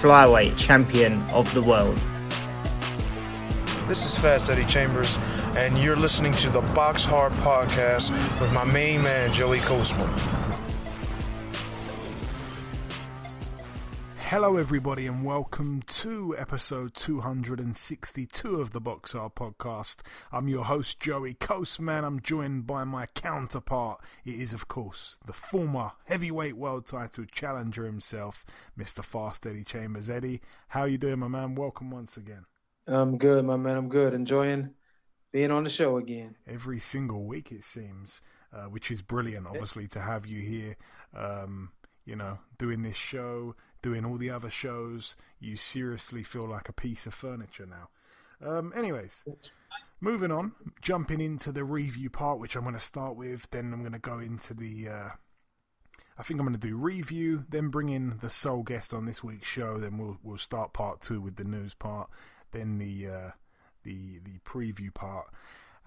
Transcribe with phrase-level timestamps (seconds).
[0.00, 1.96] flyweight champion of the world.
[3.88, 5.18] This is Fast Eddie Chambers,
[5.56, 10.08] and you're listening to the Box Hard Podcast with my main man, Joey Coastman.
[14.30, 19.98] Hello, everybody, and welcome to episode 262 of the Box Hard Podcast.
[20.32, 22.02] I'm your host, Joey Coastman.
[22.02, 24.00] I'm joined by my counterpart.
[24.24, 28.44] It is, of course, the former heavyweight world title challenger himself,
[28.76, 29.04] Mr.
[29.04, 30.10] Fast Eddie Chambers.
[30.10, 30.40] Eddie,
[30.70, 31.54] how you doing, my man?
[31.54, 32.46] Welcome once again.
[32.88, 33.76] I'm good, my man.
[33.76, 34.12] I'm good.
[34.12, 34.70] Enjoying
[35.30, 36.34] being on the show again.
[36.48, 38.20] Every single week, it seems,
[38.52, 40.76] uh, which is brilliant, obviously, to have you here,
[41.14, 41.70] um,
[42.04, 46.72] you know, doing this show doing all the other shows, you seriously feel like a
[46.72, 47.88] piece of furniture now.
[48.44, 49.24] Um, anyways,
[50.00, 53.50] moving on, jumping into the review part, which I'm going to start with.
[53.50, 54.88] Then I'm going to go into the.
[54.88, 55.08] Uh,
[56.18, 59.22] I think I'm going to do review, then bring in the sole guest on this
[59.22, 59.78] week's show.
[59.78, 62.08] Then we'll we'll start part two with the news part,
[62.52, 63.30] then the uh,
[63.82, 65.26] the the preview part,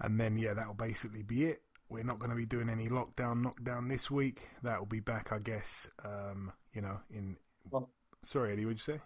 [0.00, 1.62] and then yeah, that'll basically be it.
[1.88, 4.48] We're not going to be doing any lockdown knockdown this week.
[4.62, 5.88] That will be back, I guess.
[6.04, 7.36] Um, you know, in
[7.70, 7.90] Well,
[8.22, 9.00] sorry, Eddie, what'd you say?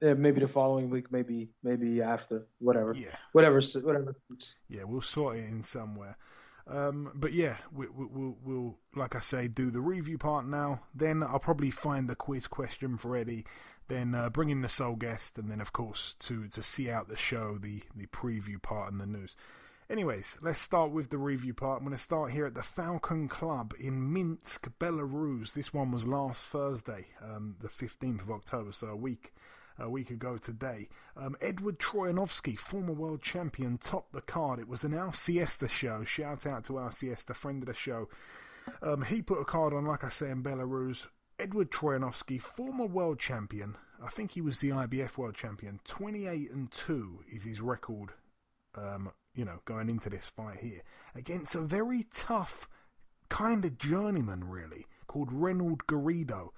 [0.00, 3.16] yeah, maybe the following week, maybe maybe after, whatever, Yeah.
[3.32, 4.14] whatever, whatever.
[4.68, 6.16] Yeah, we'll slot it in somewhere.
[6.68, 10.82] Um, but yeah, we, we, we'll, we'll, like I say, do the review part now.
[10.94, 13.46] Then I'll probably find the quiz question for Eddie.
[13.88, 17.08] Then uh, bring in the sole guest, and then of course to to see out
[17.08, 19.34] the show, the the preview part and the news.
[19.90, 21.78] Anyways, let's start with the review part.
[21.78, 25.54] I'm going to start here at the Falcon Club in Minsk, Belarus.
[25.54, 29.32] This one was last Thursday, um, the 15th of October, so a week
[29.78, 30.88] a week ago today.
[31.16, 34.58] Um, Edward Troyanovsky, former world champion, topped the card.
[34.58, 36.04] It was an Al Siesta show.
[36.04, 38.08] Shout out to Al Siesta, friend of the show.
[38.82, 41.06] Um, he put a card on, like I say, in Belarus.
[41.38, 43.76] Edward Troyanovsky, former world champion.
[44.04, 45.80] I think he was the IBF world champion.
[45.84, 48.10] 28 and 2 is his record,
[48.74, 50.82] um, you know, going into this fight here.
[51.14, 52.68] Against a very tough
[53.28, 56.48] kind of journeyman, really, called Reynold Garrido.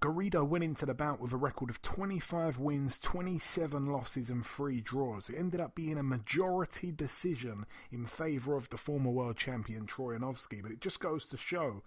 [0.00, 4.80] Garrido went into the bout with a record of 25 wins, 27 losses, and 3
[4.80, 5.28] draws.
[5.28, 10.62] It ended up being a majority decision in favour of the former world champion Troyanovsky,
[10.62, 11.82] but it just goes to show,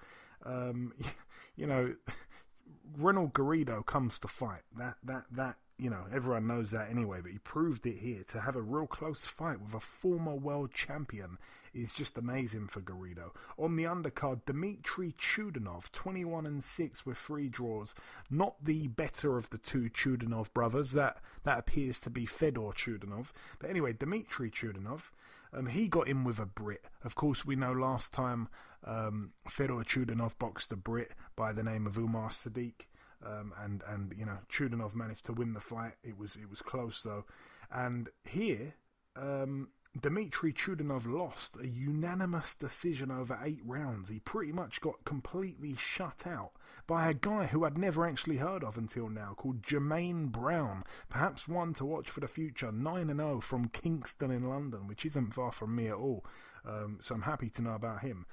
[0.46, 0.94] um,
[1.56, 1.96] you know,
[2.98, 4.64] Reynold Garrido comes to fight.
[4.78, 8.42] That that that you know everyone knows that anyway, but he proved it here to
[8.42, 11.38] have a real close fight with a former world champion
[11.74, 13.32] is just amazing for Garrido.
[13.58, 17.94] On the undercard, Dmitry Chudinov, 21 and 6 with three draws.
[18.30, 20.92] Not the better of the two Chudinov brothers.
[20.92, 23.32] That that appears to be Fedor Chudinov.
[23.60, 25.12] But anyway, Dmitry Chudinov.
[25.54, 26.86] Um, he got in with a Brit.
[27.04, 28.50] Of course, we know last time
[28.84, 32.86] um, Fedor Chudinov boxed a Brit by the name of Umar Sadiq,
[33.26, 35.94] um, and and you know Chudinov managed to win the fight.
[36.04, 37.26] It was it was close though,
[37.72, 38.76] and here
[39.16, 39.70] um,
[40.00, 44.10] Dmitry Chudinov lost a unanimous decision over eight rounds.
[44.10, 46.52] He pretty much got completely shut out
[46.86, 50.84] by a guy who I'd never actually heard of until now, called Jermaine Brown.
[51.10, 52.72] Perhaps one to watch for the future.
[52.72, 56.24] 9 and 0 from Kingston in London, which isn't far from me at all.
[56.66, 58.26] Um, so I'm happy to know about him.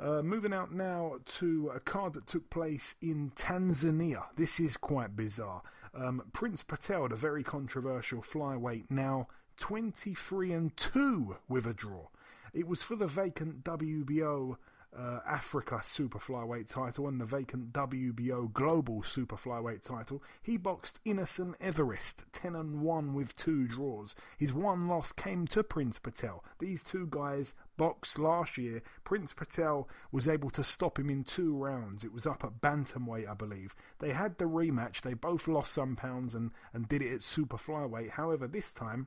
[0.00, 4.24] Uh, moving out now to a card that took place in Tanzania.
[4.34, 5.60] This is quite bizarre.
[5.94, 9.28] Um, Prince Patel, the very controversial flyweight, now
[9.58, 12.06] 23 and 2 with a draw.
[12.54, 14.56] It was for the vacant WBO
[14.96, 20.22] uh, Africa Super Flyweight title and the vacant WBO Global Super Flyweight title.
[20.42, 24.14] He boxed Innocent Everest 10 and 1 with two draws.
[24.36, 26.44] His one loss came to Prince Patel.
[26.58, 28.82] These two guys boxed last year.
[29.04, 32.04] Prince Patel was able to stop him in two rounds.
[32.04, 33.74] It was up at bantamweight, I believe.
[34.00, 35.02] They had the rematch.
[35.02, 38.10] They both lost some pounds and, and did it at super flyweight.
[38.10, 39.06] However, this time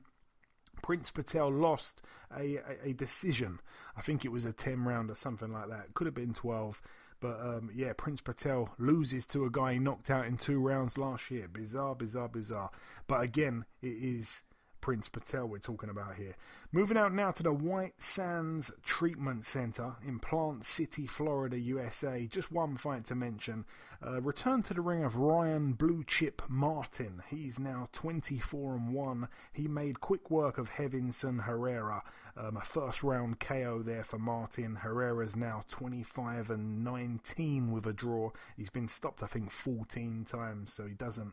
[0.82, 2.02] Prince Patel lost
[2.36, 3.60] a, a, a, decision.
[3.96, 5.94] I think it was a 10 round or something like that.
[5.94, 6.80] Could have been 12.
[7.20, 10.98] But um, yeah, Prince Patel loses to a guy he knocked out in two rounds
[10.98, 11.48] last year.
[11.48, 12.70] Bizarre, bizarre, bizarre.
[13.06, 14.42] But again, it is
[14.84, 16.36] Prince Patel we're talking about here.
[16.70, 22.26] Moving out now to the White Sands Treatment Center in Plant City, Florida, USA.
[22.26, 23.64] Just one fight to mention.
[24.06, 27.22] Uh, return to the ring of Ryan Blue Chip Martin.
[27.30, 29.28] He's now 24 and 1.
[29.54, 32.02] He made quick work of Hevinson Herrera.
[32.36, 34.76] Um, a first round KO there for Martin.
[34.82, 38.32] Herrera's now 25 and 19 with a draw.
[38.54, 41.32] He's been stopped, I think, 14 times, so he doesn't.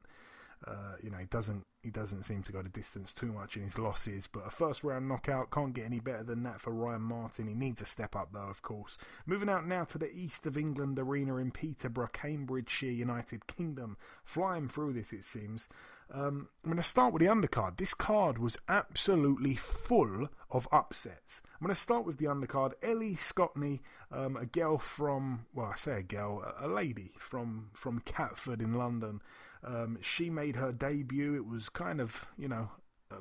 [0.66, 3.63] Uh, you know, he doesn't he doesn't seem to go the distance too much in
[3.63, 4.28] his losses.
[4.28, 7.48] But a first round knockout can't get any better than that for Ryan Martin.
[7.48, 8.98] He needs a step up though, of course.
[9.25, 13.98] Moving out now to the East of England arena in Peterborough, Cambridgeshire, United Kingdom.
[14.24, 15.68] Flying through this, it seems.
[16.13, 17.78] Um, I'm going to start with the undercard.
[17.78, 21.42] This card was absolutely full of upsets.
[21.54, 22.74] I'm going to start with the undercard.
[22.84, 23.80] Ellie Scotney,
[24.12, 28.74] um, a girl from, well, I say a girl, a lady from from Catford in
[28.74, 29.22] London.
[29.63, 31.36] Um, she made her debut.
[31.36, 32.72] It was kind of, you know,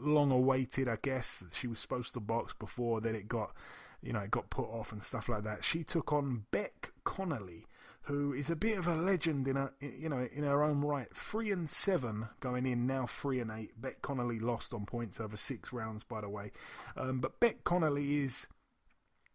[0.01, 1.45] long awaited, I guess.
[1.55, 3.55] She was supposed to box before, then it got,
[4.03, 5.65] you know, it got put off and stuff like that.
[5.65, 7.67] She took on Beck Connolly,
[8.05, 11.15] who is a bit of a legend in a, you know, in her own right.
[11.15, 13.81] Three and seven going in now, three and eight.
[13.81, 16.53] Beck Connolly lost on points over six rounds, by the way.
[16.97, 18.49] Um, but Beck Connolly is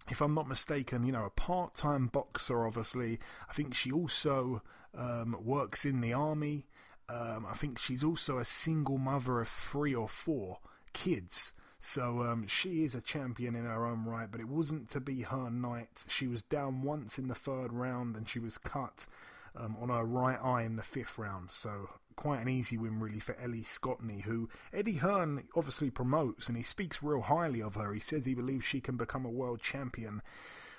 [0.09, 3.19] if I'm not mistaken, you know, a part time boxer, obviously.
[3.49, 4.61] I think she also
[4.93, 6.67] um, works in the army.
[7.07, 10.59] Um, I think she's also a single mother of three or four
[10.93, 11.53] kids.
[11.85, 15.21] So um, she is a champion in her own right, but it wasn't to be
[15.21, 16.03] her night.
[16.09, 19.05] She was down once in the third round and she was cut
[19.55, 21.51] um, on her right eye in the fifth round.
[21.51, 26.57] So quite an easy win, really, for Ellie Scotney, who Eddie Hearn obviously promotes and
[26.57, 27.93] he speaks real highly of her.
[27.93, 30.23] He says he believes she can become a world champion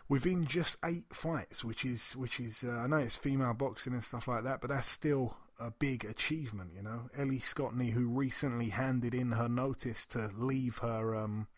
[0.09, 4.03] within just eight fights, which is which is uh, I know it's female boxing and
[4.03, 7.09] stuff like that, but that's still a big achievement, you know.
[7.17, 11.49] Ellie Scotney, who recently handed in her notice to leave her um,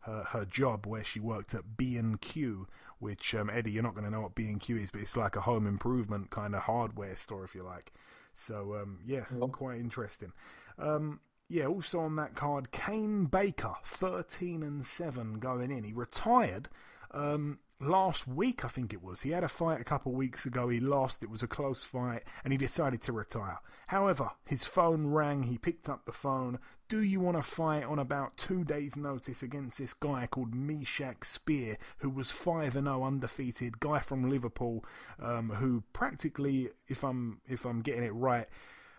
[0.00, 2.66] her, her job where she worked at B and Q,
[2.98, 5.16] which um, Eddie, you're not going to know what B and Q is, but it's
[5.16, 7.92] like a home improvement kind of hardware store, if you like.
[8.34, 10.32] So um, yeah, quite interesting.
[10.78, 15.84] Um, yeah, also on that card, Kane Baker, 13 and 7 going in.
[15.84, 16.70] He retired
[17.10, 19.22] um, last week, I think it was.
[19.22, 20.68] He had a fight a couple of weeks ago.
[20.68, 21.22] He lost.
[21.22, 23.58] It was a close fight, and he decided to retire.
[23.88, 25.44] However, his phone rang.
[25.44, 26.58] He picked up the phone.
[26.88, 31.24] Do you want to fight on about two days' notice against this guy called Meshach
[31.24, 34.84] Spear, who was five and zero undefeated, guy from Liverpool,
[35.20, 38.46] um, who practically, if I'm if I'm getting it right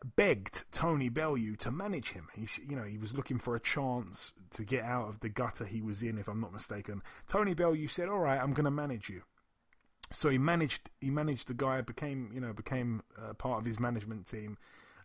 [0.03, 2.27] begged Tony Bellew to manage him.
[2.35, 5.65] He's, you know, he was looking for a chance to get out of the gutter
[5.65, 7.01] he was in, if I'm not mistaken.
[7.27, 9.23] Tony Bellew said, "All right, I'm going to manage you."
[10.11, 10.89] So he managed.
[11.01, 11.81] He managed the guy.
[11.81, 14.57] Became, you know, became uh, part of his management team,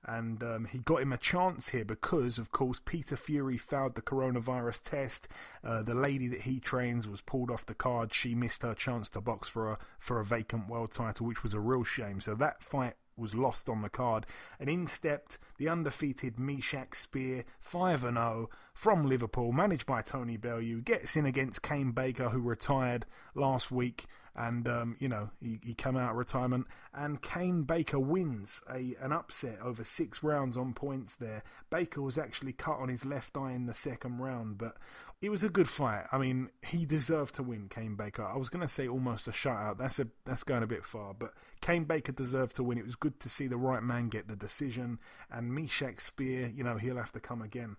[0.05, 4.03] and um, he got him a chance here because, of course, Peter Fury failed the
[4.03, 5.29] coronavirus test.
[5.65, 8.13] Uh, the lady that he trains was pulled off the card.
[8.13, 11.55] She missed her chance to box for a for a vacant world title, which was
[11.55, 12.21] a real shame.
[12.21, 14.27] So that fight was lost on the card.
[14.59, 20.81] And in stepped the undefeated Meshach Spear, 5 0 from Liverpool, managed by Tony Bellew.
[20.81, 24.07] Gets in against Kane Baker, who retired last week
[24.39, 26.67] and um, you know he, he came out of retirement.
[26.95, 31.17] And Kane Baker wins a an upset over six rounds on points.
[31.17, 34.77] There, Baker was actually cut on his left eye in the second round, but
[35.21, 36.05] it was a good fight.
[36.13, 37.69] I mean, he deserved to win.
[37.69, 38.25] Kane Baker.
[38.25, 39.79] I was going to say almost a shutout.
[39.79, 42.79] That's a that's going a bit far, but Kane Baker deserved to win.
[42.79, 45.01] It was good to see the right man get the decision.
[45.31, 47.77] And Meshach Spear, you know, he'll have to come again.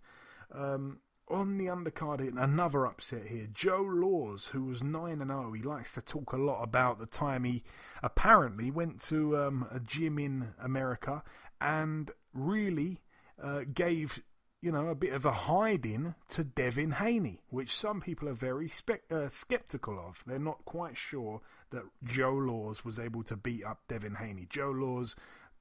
[0.53, 3.47] Um, on the undercard, another upset here.
[3.54, 7.06] Joe Laws, who was 9 and 0, he likes to talk a lot about the
[7.06, 7.63] time he
[8.01, 11.23] apparently went to um, a gym in America
[11.61, 12.99] and really
[13.42, 14.21] uh, gave
[14.61, 18.68] you know a bit of a hiding to Devin Haney, which some people are very
[18.68, 20.23] spe- uh, skeptical of.
[20.25, 24.47] They're not quite sure that Joe Laws was able to beat up Devin Haney.
[24.49, 25.15] Joe Laws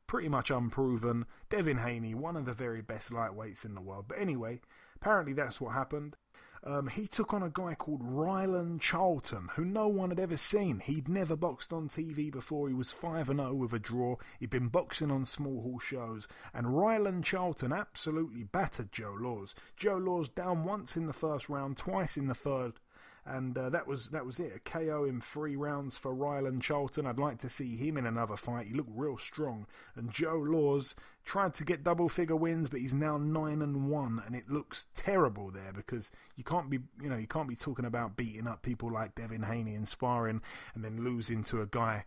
[0.08, 1.26] pretty much unproven.
[1.48, 4.06] Devin Haney, one of the very best lightweights in the world.
[4.08, 4.60] But anyway,
[5.00, 6.16] Apparently, that's what happened.
[6.64, 10.80] Um, he took on a guy called Rylan Charlton, who no one had ever seen.
[10.80, 12.66] He'd never boxed on TV before.
[12.66, 14.16] He was 5 0 with a draw.
[14.40, 16.26] He'd been boxing on small hall shows.
[16.52, 19.54] And Rylan Charlton absolutely battered Joe Laws.
[19.76, 22.80] Joe Laws down once in the first round, twice in the third
[23.28, 24.52] and uh, that was that was it.
[24.56, 27.06] A KO in three rounds for Rylan Charlton.
[27.06, 28.66] I'd like to see him in another fight.
[28.66, 29.66] He looked real strong.
[29.94, 34.22] And Joe Laws tried to get double figure wins, but he's now nine and one,
[34.24, 37.84] and it looks terrible there because you can't be you know you can't be talking
[37.84, 40.40] about beating up people like Devin Haney and sparring
[40.74, 42.04] and then losing to a guy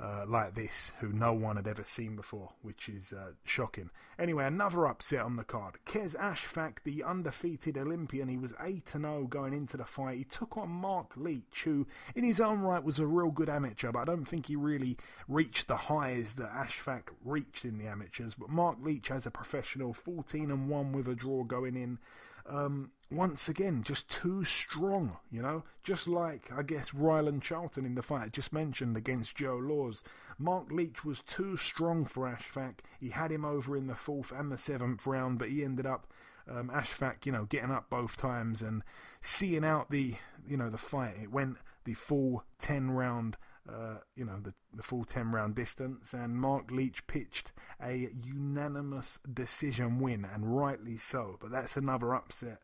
[0.00, 3.90] uh, like this who no one had ever seen before, which is uh, shocking.
[4.18, 5.74] Anyway, another upset on the card.
[5.86, 10.18] Kez Ashfaq, the undefeated Olympian, he was 8 0 going into the fight.
[10.18, 13.92] He took on Mark Leach, who in his own right was a real good amateur,
[13.92, 14.96] but I don't think he really
[15.28, 18.34] reached the highs that Ashfaq reached in the amateurs.
[18.34, 21.98] But Mark Leach, as a professional, 14 and 1 with a draw going in.
[22.46, 25.64] Um, once again, just too strong, you know?
[25.82, 30.02] Just like, I guess, Rylan Charlton in the fight I just mentioned against Joe Laws.
[30.38, 32.80] Mark Leach was too strong for Ashfaq.
[32.98, 36.06] He had him over in the fourth and the seventh round, but he ended up,
[36.48, 38.82] um, Ashfaq, you know, getting up both times and
[39.20, 40.14] seeing out the,
[40.46, 41.14] you know, the fight.
[41.22, 43.36] It went the full 10 round
[43.68, 47.52] uh, you know, the, the full 10 round distance, and Mark Leach pitched
[47.82, 51.38] a unanimous decision win, and rightly so.
[51.40, 52.60] But that's another upset.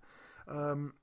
[0.46, 0.94] Um,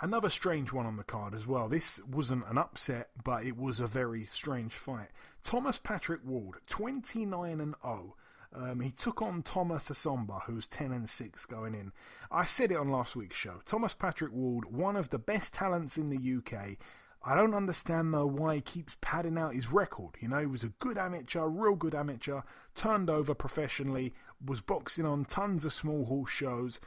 [0.00, 1.68] another strange one on the card as well.
[1.68, 5.08] This wasn't an upset, but it was a very strange fight.
[5.42, 8.14] Thomas Patrick Ward, 29 and 0.
[8.50, 11.92] Um, he took on Thomas Essomba, who's 10 and 6 going in.
[12.30, 13.60] I said it on last week's show.
[13.66, 16.78] Thomas Patrick Ward, one of the best talents in the UK,
[17.22, 20.14] I don't understand though why he keeps padding out his record.
[20.20, 22.42] You know, he was a good amateur, real good amateur,
[22.74, 26.80] turned over professionally, was boxing on tons of small horse shows,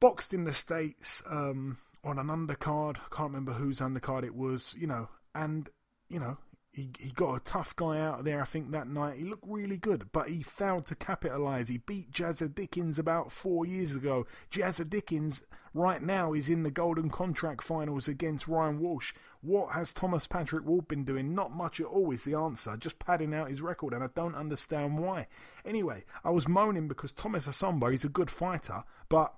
[0.00, 2.98] boxed in the States um, on an undercard.
[2.98, 5.70] I can't remember whose undercard it was, you know, and,
[6.08, 6.36] you know,
[6.74, 9.18] he, he got a tough guy out there, I think, that night.
[9.18, 11.68] He looked really good, but he failed to capitalise.
[11.68, 14.26] He beat Jazza Dickens about four years ago.
[14.50, 19.14] Jazza Dickens, right now, is in the Golden Contract finals against Ryan Walsh.
[19.40, 21.32] What has Thomas Patrick Ward been doing?
[21.32, 22.76] Not much at all, is the answer.
[22.76, 25.28] Just padding out his record, and I don't understand why.
[25.64, 29.32] Anyway, I was moaning because Thomas Essomba is a good fighter, but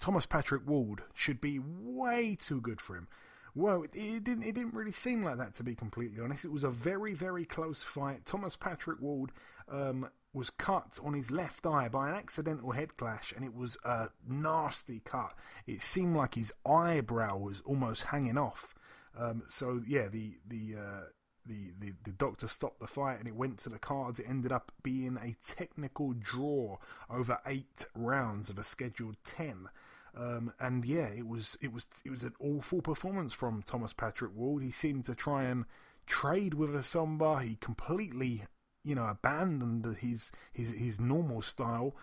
[0.00, 3.06] Thomas Patrick Ward should be way too good for him.
[3.54, 4.44] Well, it, it, didn't.
[4.44, 6.44] It didn't really seem like that, to be completely honest.
[6.44, 8.24] It was a very, very close fight.
[8.24, 9.30] Thomas Patrick Ward
[9.70, 13.76] um, was cut on his left eye by an accidental head clash, and it was
[13.84, 15.34] a nasty cut.
[15.66, 18.74] It seemed like his eyebrow was almost hanging off.
[19.18, 21.04] Um, so yeah, the the, uh,
[21.44, 24.18] the the the doctor stopped the fight, and it went to the cards.
[24.18, 26.78] It ended up being a technical draw
[27.10, 29.68] over eight rounds of a scheduled ten.
[30.16, 34.34] Um, and yeah, it was it was it was an awful performance from Thomas Patrick
[34.34, 34.62] Ward.
[34.62, 35.64] He seemed to try and
[36.06, 37.42] trade with Essomba.
[37.42, 38.44] He completely,
[38.84, 41.96] you know, abandoned his his his normal style,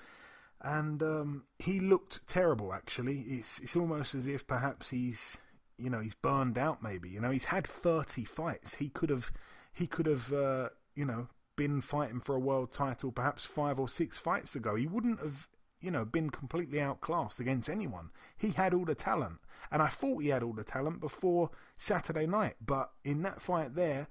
[0.62, 2.74] and um, he looked terrible.
[2.74, 5.38] Actually, it's it's almost as if perhaps he's
[5.78, 6.82] you know he's burned out.
[6.82, 8.76] Maybe you know he's had thirty fights.
[8.76, 9.32] He could have
[9.72, 13.88] he could have uh, you know been fighting for a world title perhaps five or
[13.88, 14.76] six fights ago.
[14.76, 15.48] He wouldn't have
[15.82, 18.10] you know, been completely outclassed against anyone.
[18.38, 19.40] He had all the talent,
[19.72, 22.56] and I thought he had all the talent before Saturday night.
[22.66, 24.08] But in that fight there,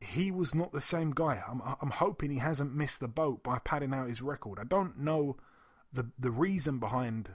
[0.00, 1.42] he was not the same guy.
[1.48, 4.58] I'm, I'm hoping he hasn't missed the boat by padding out his record.
[4.60, 5.36] I don't know
[5.92, 7.30] the the reason behind.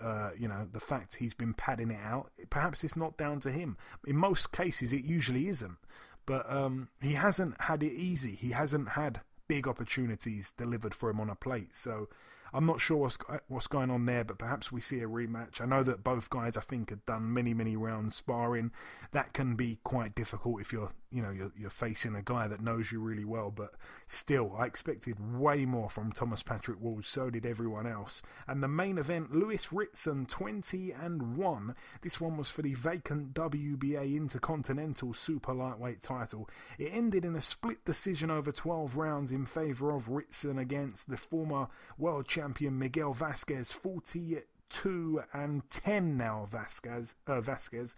[0.00, 2.30] Uh, you know the fact he's been padding it out.
[2.50, 3.76] Perhaps it's not down to him.
[4.06, 5.76] In most cases, it usually isn't.
[6.24, 8.36] But um, he hasn't had it easy.
[8.36, 11.74] He hasn't had big opportunities delivered for him on a plate.
[11.74, 12.08] So
[12.52, 15.60] I'm not sure what's what's going on there, but perhaps we see a rematch.
[15.60, 18.72] I know that both guys, I think, have done many many rounds sparring.
[19.12, 22.60] That can be quite difficult if you're you know you're, you're facing a guy that
[22.60, 23.50] knows you really well.
[23.50, 23.74] But
[24.06, 27.04] still, I expected way more from Thomas Patrick Ward.
[27.04, 28.22] So did everyone else.
[28.46, 31.74] And the main event, Lewis Ritson, 20 and one.
[32.02, 36.48] This one was for the vacant WBA Intercontinental Super Lightweight title.
[36.78, 41.16] It ended in a split decision over 12 rounds in favour of Ritson against the
[41.16, 46.46] former world champion Miguel Vasquez, 42 and 10 now.
[46.50, 47.96] Vasquez, uh, Vasquez.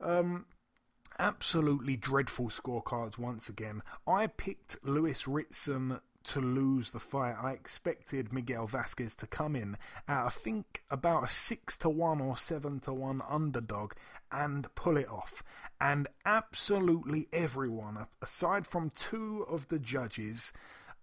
[0.00, 0.46] Um,
[1.18, 3.82] absolutely dreadful scorecards once again.
[4.06, 7.36] I picked Lewis Ritson to lose the fight.
[7.40, 9.76] I expected Miguel Vasquez to come in
[10.08, 13.92] at I think about a six to one or seven to one underdog
[14.32, 15.42] and pull it off.
[15.80, 20.52] And absolutely everyone, aside from two of the judges,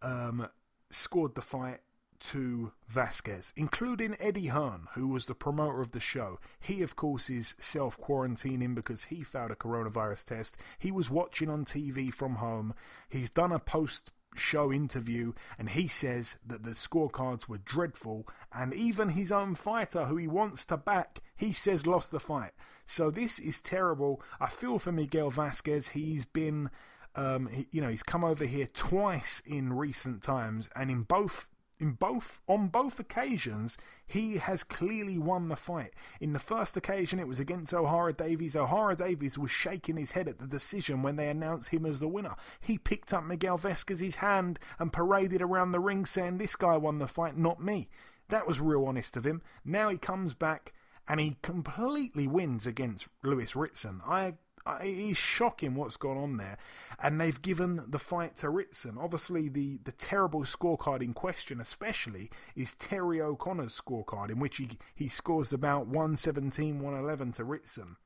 [0.01, 0.47] um,
[0.89, 1.79] scored the fight
[2.21, 6.39] to Vasquez, including Eddie Hearn, who was the promoter of the show.
[6.59, 10.57] He, of course, is self quarantining because he failed a coronavirus test.
[10.79, 12.73] He was watching on TV from home.
[13.09, 18.73] He's done a post show interview and he says that the scorecards were dreadful and
[18.73, 22.51] even his own fighter who he wants to back he says lost the fight
[22.85, 26.69] so this is terrible i feel for miguel vasquez he's been
[27.13, 31.49] um, you know he's come over here twice in recent times and in both
[31.81, 35.93] in both on both occasions he has clearly won the fight.
[36.19, 38.55] In the first occasion it was against Ohara Davies.
[38.55, 42.07] Ohara Davies was shaking his head at the decision when they announced him as the
[42.07, 42.35] winner.
[42.59, 46.99] He picked up Miguel Vasquez's hand and paraded around the ring saying this guy won
[46.99, 47.89] the fight, not me.
[48.29, 49.41] That was real honest of him.
[49.65, 50.73] Now he comes back
[51.07, 54.01] and he completely wins against Lewis Ritson.
[54.05, 54.35] I
[54.67, 56.57] it is shocking what's gone on there.
[57.01, 58.97] And they've given the fight to Ritson.
[58.99, 64.69] Obviously, the, the terrible scorecard in question, especially, is Terry O'Connor's scorecard, in which he,
[64.93, 67.97] he scores about 117 111 to Ritson.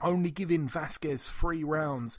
[0.00, 2.18] Only giving Vasquez three rounds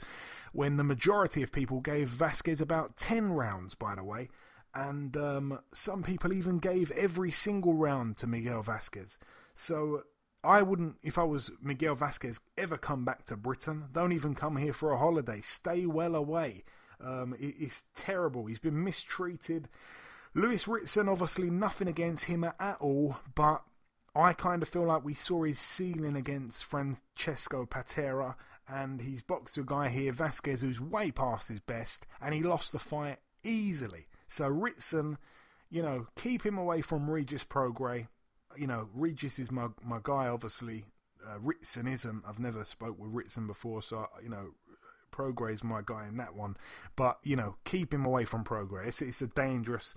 [0.52, 4.28] when the majority of people gave Vasquez about 10 rounds, by the way.
[4.74, 9.18] And um, some people even gave every single round to Miguel Vasquez.
[9.54, 10.02] So
[10.44, 13.84] I wouldn't, if I was Miguel Vasquez, ever come back to Britain.
[13.92, 15.40] Don't even come here for a holiday.
[15.40, 16.64] Stay well away.
[17.00, 18.46] Um, it, it's terrible.
[18.46, 19.68] He's been mistreated.
[20.34, 23.62] Lewis Ritson, obviously, nothing against him at all, but
[24.14, 28.36] I kind of feel like we saw his ceiling against Francesco Patera,
[28.68, 32.72] and he's boxed a guy here, Vasquez, who's way past his best, and he lost
[32.72, 34.06] the fight easily.
[34.26, 35.18] So Ritson,
[35.70, 38.08] you know, keep him away from Regis Prograis
[38.56, 40.28] you know, Regis is my my guy.
[40.28, 40.84] Obviously,
[41.26, 42.24] uh, Ritson isn't.
[42.26, 44.50] I've never spoke with Ritson before, so you know,
[45.12, 46.56] Prograis is my guy in that one.
[46.96, 48.86] But you know, keep him away from Prograis.
[48.86, 49.94] It's, it's a dangerous,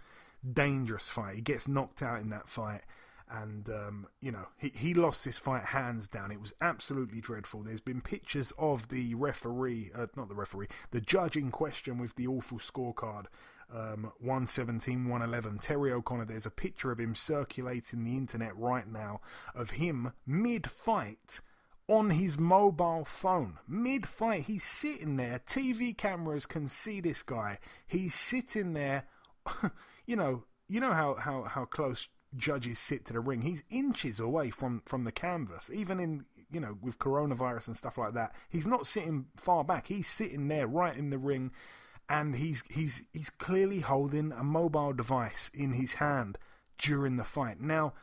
[0.53, 1.35] dangerous fight.
[1.35, 2.81] He gets knocked out in that fight.
[3.29, 6.31] And um, you know he he lost this fight hands down.
[6.31, 7.61] It was absolutely dreadful.
[7.61, 12.15] There's been pictures of the referee, uh, not the referee, the judge in question with
[12.15, 13.25] the awful scorecard
[13.73, 15.59] um, 117, 111.
[15.59, 19.21] Terry O'Connor, there's a picture of him circulating the internet right now
[19.53, 21.41] of him mid fight
[21.87, 23.59] on his mobile phone.
[23.67, 25.41] Mid fight, he's sitting there.
[25.45, 27.59] TV cameras can see this guy.
[27.85, 29.05] He's sitting there,
[30.05, 33.41] you know, you know how, how, how close judges sit to the ring.
[33.41, 35.69] He's inches away from, from the canvas.
[35.73, 39.87] Even in, you know, with coronavirus and stuff like that, he's not sitting far back.
[39.87, 41.51] He's sitting there right in the ring
[42.09, 46.37] and he's he's he's clearly holding a mobile device in his hand
[46.77, 47.59] during the fight.
[47.59, 47.93] Now,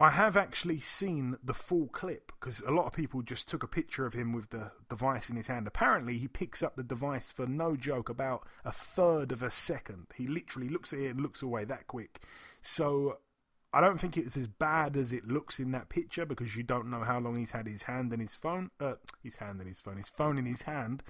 [0.00, 3.68] I have actually seen the full clip because a lot of people just took a
[3.68, 5.66] picture of him with the device in his hand.
[5.66, 10.06] Apparently, he picks up the device for no joke about a third of a second.
[10.16, 12.20] He literally looks at it and looks away that quick.
[12.60, 13.18] So
[13.72, 16.90] I don't think it's as bad as it looks in that picture because you don't
[16.90, 19.80] know how long he's had his hand and his phone, uh, his hand and his
[19.80, 21.02] phone, his phone in his hand.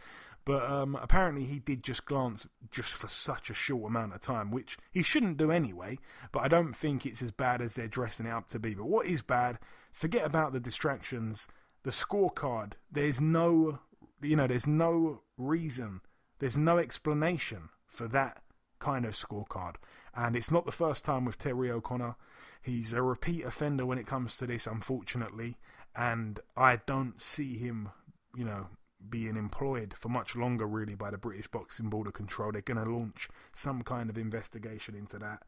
[0.44, 4.50] But um, apparently he did just glance just for such a short amount of time,
[4.50, 5.98] which he shouldn't do anyway.
[6.32, 8.74] But I don't think it's as bad as they're dressing it up to be.
[8.74, 9.58] But what is bad?
[9.92, 11.48] Forget about the distractions.
[11.82, 12.72] The scorecard.
[12.90, 13.78] There's no,
[14.20, 16.00] you know, there's no reason.
[16.40, 18.42] There's no explanation for that
[18.78, 19.76] kind of scorecard.
[20.14, 22.16] And it's not the first time with Terry O'Connor.
[22.60, 25.56] He's a repeat offender when it comes to this, unfortunately.
[25.96, 27.90] And I don't see him,
[28.36, 28.68] you know,
[29.08, 32.52] being employed for much longer, really, by the British Boxing Board of Control.
[32.52, 35.42] They're going to launch some kind of investigation into that.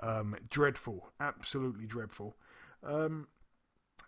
[0.00, 2.36] Um, dreadful, absolutely dreadful.
[2.82, 3.28] Um,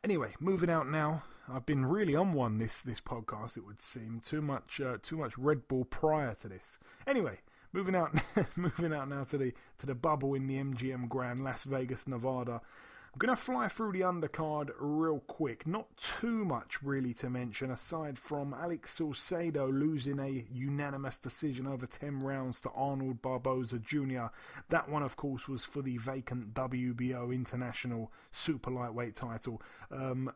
[0.03, 1.25] anyway, moving out now.
[1.49, 3.57] I've been really on one this this podcast.
[3.57, 6.79] It would seem too much uh, too much Red Bull prior to this.
[7.07, 7.41] Anyway,
[7.73, 8.15] moving out
[8.57, 12.61] moving out now to the to the bubble in the MGM Grand, Las Vegas, Nevada.
[13.15, 15.67] I'm going to fly through the undercard real quick.
[15.67, 21.85] Not too much really to mention, aside from Alex Saucedo losing a unanimous decision over
[21.85, 24.29] 10 rounds to Arnold Barboza Jr.
[24.71, 29.61] That one, of course, was for the vacant WBO International Super Lightweight title.
[29.91, 30.33] Um,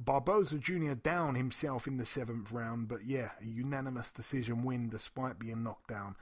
[0.00, 0.94] Barboza Jr.
[0.94, 5.88] down himself in the seventh round, but yeah, a unanimous decision win despite being knocked
[5.88, 6.16] down.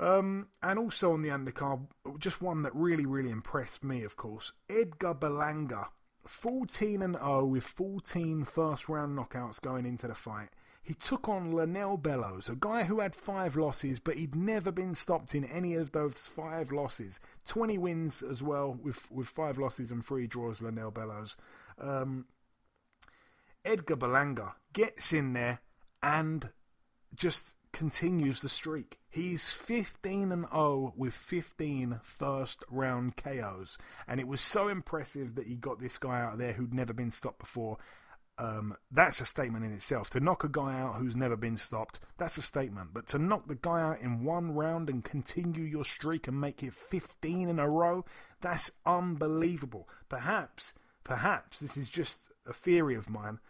[0.00, 1.86] Um, and also on the undercard,
[2.18, 5.88] just one that really, really impressed me, of course, Edgar Berlanga.
[6.26, 10.48] 14 and 0 with 14 first round knockouts going into the fight.
[10.82, 14.94] He took on Lanell Bellows, a guy who had five losses, but he'd never been
[14.94, 17.20] stopped in any of those five losses.
[17.46, 21.36] 20 wins as well, with, with five losses and three draws, Lanell Bellows.
[21.78, 22.26] Um,
[23.64, 25.60] Edgar Berlanga gets in there
[26.02, 26.50] and
[27.14, 28.98] just continues the streak.
[29.08, 35.46] He's 15 and 0 with 15 first round KOs, and it was so impressive that
[35.46, 37.78] he got this guy out there who'd never been stopped before.
[38.38, 40.08] Um, that's a statement in itself.
[40.10, 42.90] To knock a guy out who's never been stopped, that's a statement.
[42.94, 46.62] But to knock the guy out in one round and continue your streak and make
[46.62, 48.06] it 15 in a row,
[48.40, 49.88] that's unbelievable.
[50.08, 50.72] Perhaps,
[51.04, 53.40] perhaps this is just a theory of mine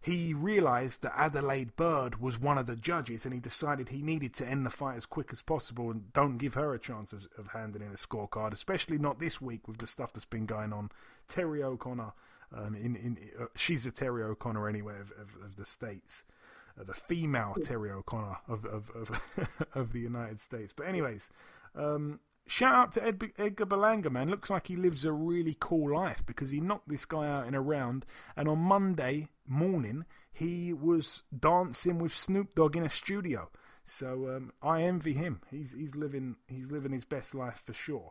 [0.00, 4.32] he realized that Adalaide Byrd was one of the judges and he decided he needed
[4.34, 7.28] to end the fight as quick as possible and don't give her a chance of,
[7.36, 10.72] of handing in a scorecard, especially not this week with the stuff that's been going
[10.72, 10.90] on.
[11.28, 12.12] Terry O'Connor,
[12.56, 16.24] um, in, in uh, she's a Terry O'Connor anyway of, of, of the States.
[16.80, 19.20] Uh, the female Terry O'Connor of of, of,
[19.74, 20.72] of the United States.
[20.74, 21.30] But anyways,
[21.74, 24.28] um, Shout out to Ed, Edgar Berlanga, man.
[24.28, 27.54] Looks like he lives a really cool life because he knocked this guy out in
[27.54, 28.04] a round.
[28.36, 33.50] And on Monday morning, he was dancing with Snoop Dogg in a studio.
[33.84, 35.42] So um, I envy him.
[35.48, 38.10] He's he's living he's living his best life for sure.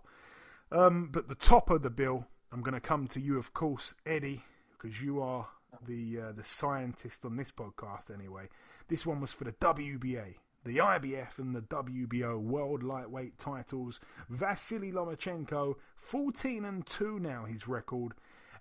[0.72, 3.94] Um, but the top of the bill, I'm going to come to you, of course,
[4.06, 5.50] Eddie, because you are
[5.86, 8.10] the uh, the scientist on this podcast.
[8.10, 8.48] Anyway,
[8.88, 14.00] this one was for the WBA the IBF and the WBO World Lightweight titles.
[14.30, 18.14] Vasily Lomachenko, 14 and 2 now, his record.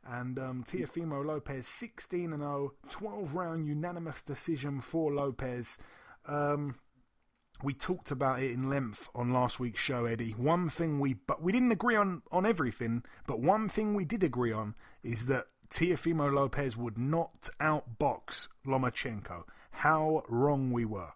[0.06, 5.76] And um, Teofimo Lopez, 16 and 0, 12 round unanimous decision for Lopez.
[6.26, 6.76] Um,
[7.62, 10.30] we talked about it in length on last week's show, Eddie.
[10.30, 13.02] One thing we, but we didn't agree on on everything.
[13.26, 19.42] But one thing we did agree on is that Teofimo Lopez would not outbox Lomachenko.
[19.72, 21.12] How wrong we were.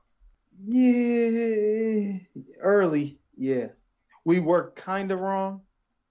[0.64, 2.18] Yeah,
[2.60, 3.18] early.
[3.36, 3.68] Yeah,
[4.24, 5.62] we were kind of wrong,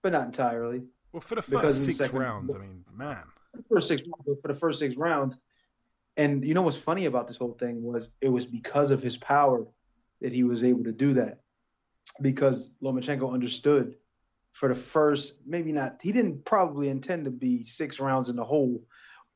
[0.02, 0.84] but not entirely.
[1.12, 3.24] Well, for the first six second, rounds, I mean, man.
[3.70, 5.38] First six for the first six rounds,
[6.18, 9.18] and you know what's funny about this whole thing was it was because of his
[9.18, 9.66] power
[10.22, 11.40] that he was able to do that,
[12.22, 13.96] because Lomachenko understood
[14.54, 18.44] for the first maybe not he didn't probably intend to be six rounds in the
[18.44, 18.84] hole,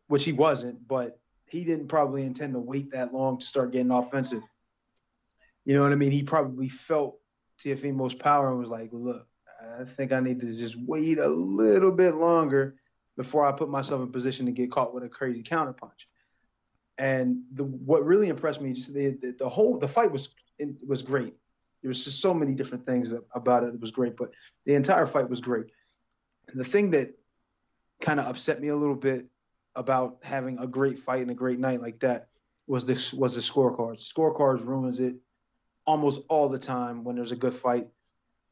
[0.07, 3.91] which he wasn't, but he didn't probably intend to wait that long to start getting
[3.91, 4.41] offensive.
[5.65, 6.11] You know what I mean?
[6.11, 7.17] He probably felt
[7.59, 9.27] Teofimo's power and was like, look,
[9.79, 12.75] I think I need to just wait a little bit longer
[13.17, 16.05] before I put myself in position to get caught with a crazy counterpunch.
[16.97, 20.75] And the what really impressed me, just the, the, the whole the fight was it
[20.85, 21.35] was great.
[21.81, 23.73] There was just so many different things about it.
[23.73, 24.31] It was great, but
[24.65, 25.65] the entire fight was great.
[26.49, 27.17] And the thing that
[28.01, 29.25] kind of upset me a little bit
[29.75, 32.27] about having a great fight and a great night like that
[32.67, 34.11] was this was the scorecards.
[34.11, 35.15] Scorecards ruins it
[35.85, 37.87] almost all the time when there's a good fight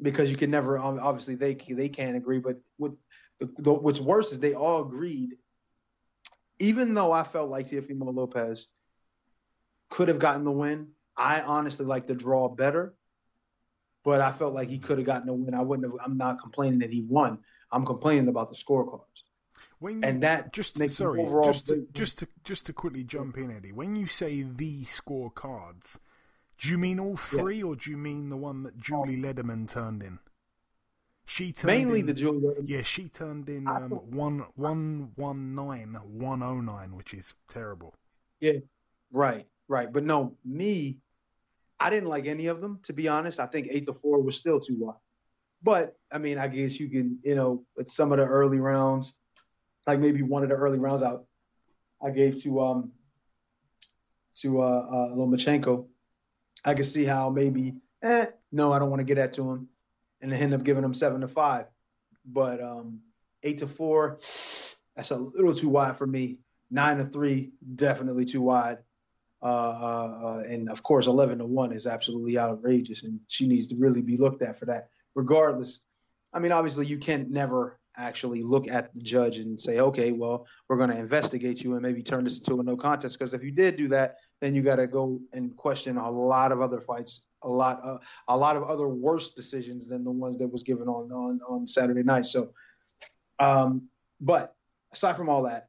[0.01, 2.91] because you can never obviously they they can't agree but what
[3.39, 5.37] the, the, what's worse is they all agreed
[6.59, 8.67] even though I felt like Teofimo Lopez
[9.89, 12.95] could have gotten the win I honestly like the draw better
[14.03, 15.53] but I felt like he could have gotten the win.
[15.53, 17.39] I wouldn't have I'm not complaining that he won.
[17.71, 18.99] I'm complaining about the scorecards.
[19.79, 23.51] When you, and that just sorry just to, just to just to quickly jump in
[23.51, 23.71] Eddie.
[23.71, 25.99] When you say the scorecards
[26.63, 27.65] do you mean all three, yeah.
[27.65, 30.19] or do you mean the one that Julie Lederman turned in?
[31.25, 32.39] She turned mainly in, the Julie.
[32.39, 32.63] Lederman.
[32.69, 37.93] Yeah, she turned in um, one one one nine one oh nine, which is terrible.
[38.39, 38.59] Yeah,
[39.11, 39.91] right, right.
[39.91, 40.99] But no, me,
[41.81, 43.41] I didn't like any of them to be honest.
[43.41, 44.95] I think eight to four was still too wide.
[45.61, 49.11] But I mean, I guess you can, you know, at some of the early rounds,
[49.85, 51.25] like maybe one of the early rounds out,
[52.01, 52.93] I gave to um
[54.37, 55.87] to uh, uh Lomachenko
[56.65, 59.67] I could see how maybe, eh, no, I don't want to get that to him,
[60.21, 61.65] and end up giving him seven to five.
[62.25, 63.01] But um,
[63.43, 64.17] eight to four,
[64.95, 66.39] that's a little too wide for me.
[66.71, 68.79] Nine to three, definitely too wide.
[69.41, 73.67] Uh, uh, uh, and of course, eleven to one is absolutely outrageous, and she needs
[73.67, 74.87] to really be looked at for that.
[75.15, 75.81] Regardless,
[76.33, 80.47] I mean, obviously, you can never actually look at the judge and say, okay, well,
[80.67, 83.17] we're going to investigate you and maybe turn this into a no contest.
[83.17, 86.51] Because if you did do that, then you got to go and question a lot
[86.51, 90.37] of other fights, a lot, uh, a lot of other worse decisions than the ones
[90.37, 92.25] that was given on on, on Saturday night.
[92.25, 92.49] So,
[93.39, 93.87] um,
[94.19, 94.55] but
[94.91, 95.67] aside from all that,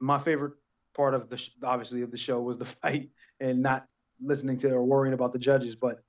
[0.00, 0.54] my favorite
[0.94, 3.10] part of the obviously of the show was the fight
[3.40, 3.86] and not
[4.22, 6.02] listening to or worrying about the judges, but.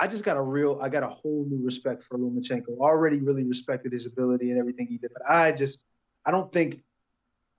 [0.00, 2.78] I just got a real, I got a whole new respect for Lomachenko.
[2.78, 5.84] Already really respected his ability and everything he did, but I just,
[6.24, 6.82] I don't think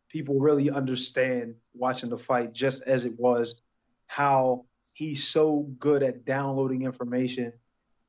[0.10, 3.62] people really understand watching the fight just as it was
[4.08, 7.54] how he's so good at downloading information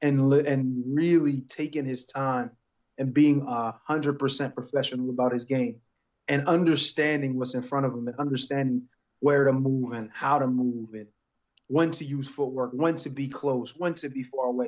[0.02, 2.50] and and really taking his time
[2.98, 5.76] and being a hundred percent professional about his game
[6.28, 8.82] and understanding what's in front of him and understanding
[9.20, 11.06] where to move and how to move and
[11.70, 14.66] when to use footwork, when to be close, when to be far away.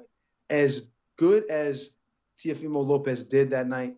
[0.48, 0.82] As
[1.18, 1.90] good as
[2.38, 3.96] Teofimo Lopez did that night,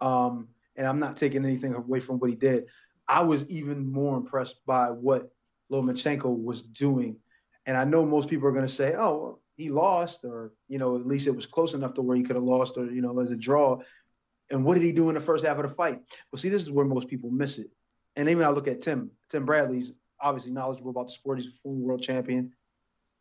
[0.00, 2.64] um, and I'm not taking anything away from what he did.
[3.06, 5.30] I was even more impressed by what
[5.70, 7.16] Lomachenko was doing.
[7.64, 10.78] And I know most people are going to say, oh, well, he lost, or, you
[10.78, 13.02] know, at least it was close enough to where he could have lost, or, you
[13.02, 13.78] know, as a draw.
[14.50, 16.00] And what did he do in the first half of the fight?
[16.32, 17.68] Well, see, this is where most people miss it.
[18.16, 19.12] And even I look at Tim.
[19.30, 19.92] Tim Bradley's
[20.24, 21.38] obviously knowledgeable about the sport.
[21.38, 22.52] He's a former world champion.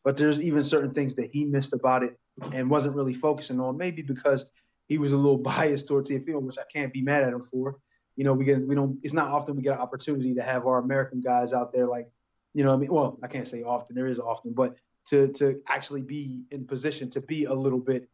[0.03, 2.17] But there's even certain things that he missed about it
[2.51, 4.45] and wasn't really focusing on, maybe because
[4.87, 7.77] he was a little biased towards Teofimo, which I can't be mad at him for.
[8.15, 8.99] You know, we get we don't.
[9.03, 12.09] It's not often we get an opportunity to have our American guys out there like,
[12.53, 13.95] you know, I mean, well, I can't say often.
[13.95, 14.75] There is often, but
[15.07, 18.07] to to actually be in position to be a little bit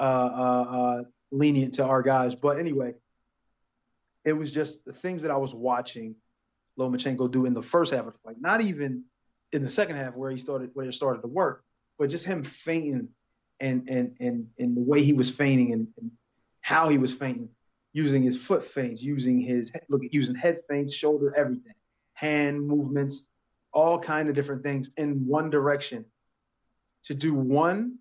[0.00, 2.34] uh, uh, uh, lenient to our guys.
[2.34, 2.94] But anyway,
[4.24, 6.16] it was just the things that I was watching
[6.78, 9.04] Lomachenko do in the first half of the fight, not even
[9.52, 11.64] in the second half where he started where it started to work,
[11.98, 13.08] but just him feinting
[13.60, 16.10] and and and and the way he was feigning and, and
[16.60, 17.48] how he was feinting,
[17.92, 21.74] using his foot feints, using his look using head feints, shoulder, everything,
[22.14, 23.26] hand movements,
[23.72, 26.04] all kind of different things in one direction
[27.04, 27.98] to do one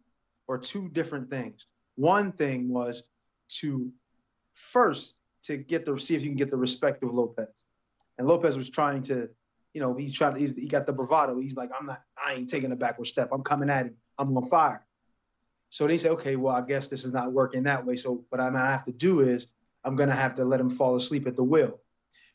[0.48, 1.66] or two different things.
[1.96, 3.04] One thing was
[3.60, 3.92] to
[4.54, 7.48] first to get the see if you can get the respect of Lopez.
[8.18, 9.30] And Lopez was trying to,
[9.74, 11.40] you know, he's trying to, he's, he got the bravado.
[11.40, 13.30] He's like, I'm not, I ain't taking a backward step.
[13.32, 13.96] I'm coming at him.
[14.18, 14.86] I'm on fire.
[15.70, 17.96] So they say, okay, well, I guess this is not working that way.
[17.96, 19.48] So what I'm gonna have to do is
[19.84, 21.80] I'm gonna have to let him fall asleep at the wheel,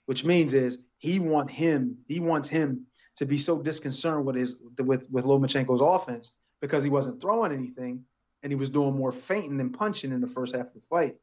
[0.07, 4.61] which means is he want him, he wants him to be so disconcerted with his
[4.79, 8.05] with with Lomachenko's offense because he wasn't throwing anything
[8.42, 11.16] and he was doing more feinting than punching in the first half of the fight,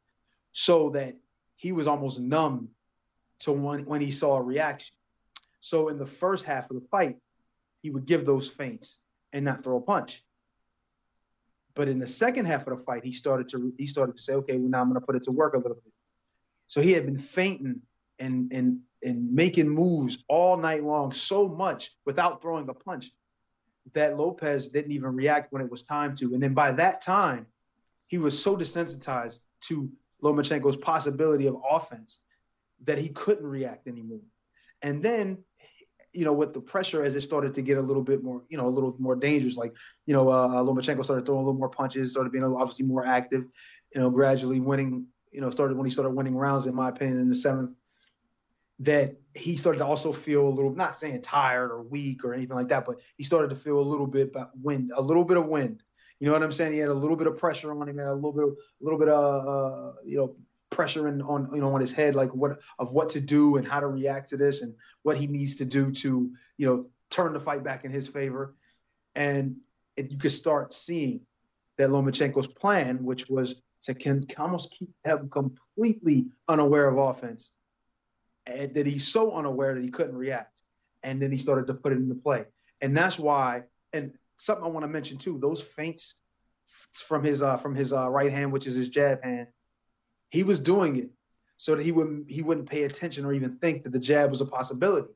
[0.51, 1.15] so that
[1.55, 2.69] he was almost numb
[3.39, 4.95] to when when he saw a reaction.
[5.61, 7.17] So in the first half of the fight,
[7.81, 8.99] he would give those feints
[9.33, 10.23] and not throw a punch.
[11.75, 14.33] But in the second half of the fight, he started to he started to say,
[14.33, 15.93] okay, well now I'm going to put it to work a little bit.
[16.67, 17.81] So he had been feinting
[18.19, 23.11] and and and making moves all night long so much without throwing a punch
[23.93, 26.33] that Lopez didn't even react when it was time to.
[26.33, 27.47] And then by that time,
[28.07, 29.89] he was so desensitized to
[30.21, 32.19] Lomachenko's possibility of offense
[32.85, 34.21] that he couldn't react anymore.
[34.81, 35.43] And then,
[36.13, 38.57] you know, with the pressure as it started to get a little bit more, you
[38.57, 39.73] know, a little more dangerous, like,
[40.05, 43.45] you know, uh, Lomachenko started throwing a little more punches, started being obviously more active,
[43.93, 47.19] you know, gradually winning, you know, started when he started winning rounds, in my opinion,
[47.19, 47.71] in the seventh,
[48.79, 52.55] that he started to also feel a little, not saying tired or weak or anything
[52.55, 55.47] like that, but he started to feel a little bit wind, a little bit of
[55.47, 55.83] wind.
[56.19, 56.73] You know what I'm saying?
[56.73, 58.83] He had a little bit of pressure on him, had a little bit, of, a
[58.83, 60.35] little bit of, uh, you know,
[60.79, 63.67] pressure in, on, you know, on his head, like what of what to do and
[63.67, 67.33] how to react to this and what he needs to do to, you know, turn
[67.33, 68.55] the fight back in his favor.
[69.13, 69.57] And
[69.97, 71.19] it, you could start seeing
[71.77, 77.51] that Lomachenko's plan, which was to can almost keep him completely unaware of offense
[78.45, 80.63] and that he's so unaware that he couldn't react.
[81.03, 82.45] And then he started to put it into play.
[82.79, 86.15] And that's why, and something I want to mention too, those feints
[86.93, 89.47] from his uh, from his uh, right hand, which is his jab hand,
[90.29, 91.09] he was doing it
[91.57, 94.41] so that he wouldn't he wouldn't pay attention or even think that the jab was
[94.41, 95.09] a possibility.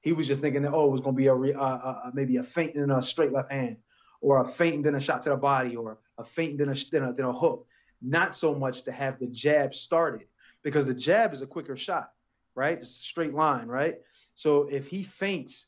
[0.00, 2.36] He was just thinking that oh, it was going to be a uh, uh, maybe
[2.38, 3.76] a feint in a straight left hand,
[4.20, 6.68] or a feint and then a shot to the body, or a feint and then
[6.68, 7.66] a, then a, then a hook.
[8.02, 10.26] Not so much to have the jab started
[10.62, 12.10] because the jab is a quicker shot
[12.54, 12.78] right?
[12.78, 13.96] It's a straight line, right?
[14.34, 15.66] So if he feints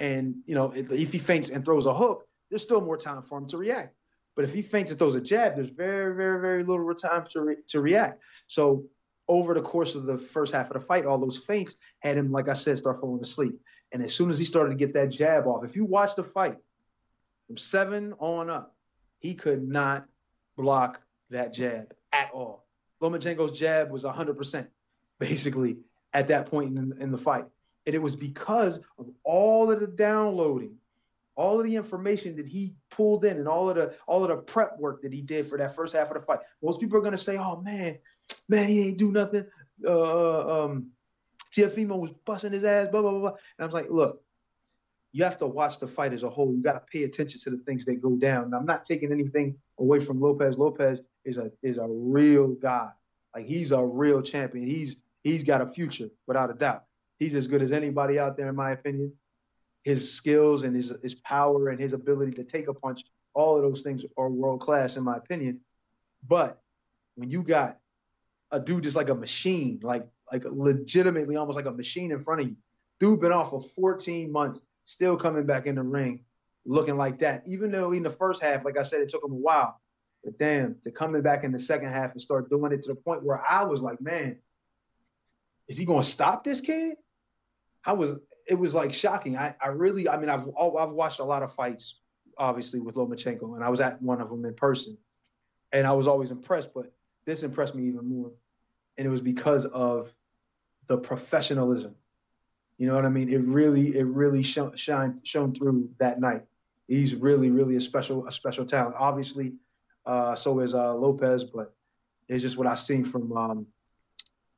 [0.00, 3.38] and, you know, if he feints and throws a hook, there's still more time for
[3.38, 3.94] him to react.
[4.36, 7.40] But if he feints and throws a jab, there's very, very, very little time to,
[7.40, 8.20] re- to react.
[8.46, 8.84] So
[9.28, 12.32] over the course of the first half of the fight, all those feints had him,
[12.32, 13.58] like I said, start falling asleep.
[13.92, 16.24] And as soon as he started to get that jab off, if you watch the
[16.24, 16.56] fight
[17.46, 18.74] from seven on up,
[19.20, 20.06] he could not
[20.56, 22.66] block that jab at all.
[23.00, 24.66] Lomachenko's jab was 100%,
[25.18, 25.78] basically,
[26.12, 27.44] at that point in, in the fight.
[27.86, 30.76] And it was because of all of the downloading,
[31.36, 34.36] all of the information that he pulled in and all of the all of the
[34.36, 36.40] prep work that he did for that first half of the fight.
[36.62, 37.98] Most people are gonna say, "Oh man,
[38.48, 39.46] man, he ain't do nothing."
[39.84, 40.90] Uh, um,
[41.52, 43.34] Teofimo was busting his ass, blah blah blah.
[43.58, 44.22] And I'm like, "Look,
[45.12, 46.54] you have to watch the fight as a whole.
[46.54, 49.56] You got to pay attention to the things that go down." I'm not taking anything
[49.78, 50.58] away from Lopez.
[50.58, 52.90] Lopez is a is a real guy.
[53.34, 54.66] Like he's a real champion.
[54.66, 56.84] He's he's got a future without a doubt.
[57.18, 59.12] He's as good as anybody out there, in my opinion.
[59.84, 63.62] His skills and his his power and his ability to take a punch, all of
[63.62, 65.60] those things are world class, in my opinion.
[66.26, 66.60] But
[67.14, 67.78] when you got
[68.50, 72.40] a dude just like a machine, like like legitimately almost like a machine in front
[72.40, 72.56] of you,
[72.98, 76.24] dude been off for 14 months, still coming back in the ring,
[76.64, 77.42] looking like that.
[77.46, 79.80] Even though in the first half, like I said, it took him a while.
[80.24, 82.94] But damn, to coming back in the second half and start doing it to the
[82.94, 84.38] point where I was like, man,
[85.68, 86.96] is he to stop this kid?
[87.84, 88.12] I was,
[88.46, 89.36] it was like shocking.
[89.38, 92.00] I, I really, I mean, I've, I've watched a lot of fights,
[92.38, 94.98] obviously with Lomachenko, and I was at one of them in person,
[95.72, 96.74] and I was always impressed.
[96.74, 96.92] But
[97.26, 98.32] this impressed me even more,
[98.98, 100.12] and it was because of
[100.86, 101.94] the professionalism
[102.78, 103.28] You know what I mean?
[103.28, 106.42] It really, it really shone, shine, shone through that night.
[106.88, 108.96] He's really, really a special, a special talent.
[108.98, 109.54] Obviously,
[110.06, 111.72] uh, so is uh, Lopez, but
[112.28, 113.66] it's just what I seen from um,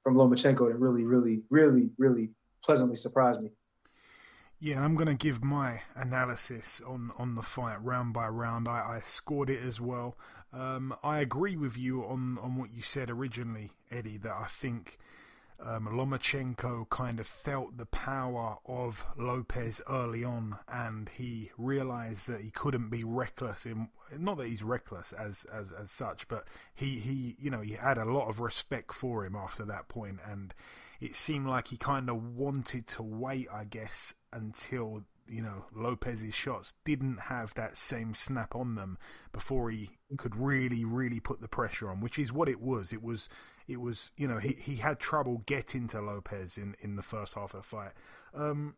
[0.03, 2.31] from Lomachenko that really, really, really, really
[2.65, 3.51] pleasantly surprised me.
[4.59, 8.67] Yeah, and I'm going to give my analysis on, on the fight round by round.
[8.67, 10.17] I, I scored it as well.
[10.53, 14.97] Um, I agree with you on, on what you said originally, Eddie, that I think
[15.61, 22.41] um, Lomachenko kind of felt the power of Lopez early on, and he realized that
[22.41, 23.67] he couldn't be reckless.
[23.67, 23.89] In
[24.19, 27.97] not that he's reckless as as as such, but he he you know he had
[27.97, 30.55] a lot of respect for him after that point, and
[31.01, 36.35] it seemed like he kind of wanted to wait, I guess, until you know Lopez's
[36.35, 38.99] shots didn't have that same snap on them
[39.33, 43.03] before he could really really put the pressure on which is what it was it
[43.03, 43.29] was
[43.67, 47.35] it was you know he he had trouble getting to Lopez in in the first
[47.35, 47.93] half of the fight
[48.35, 48.77] um,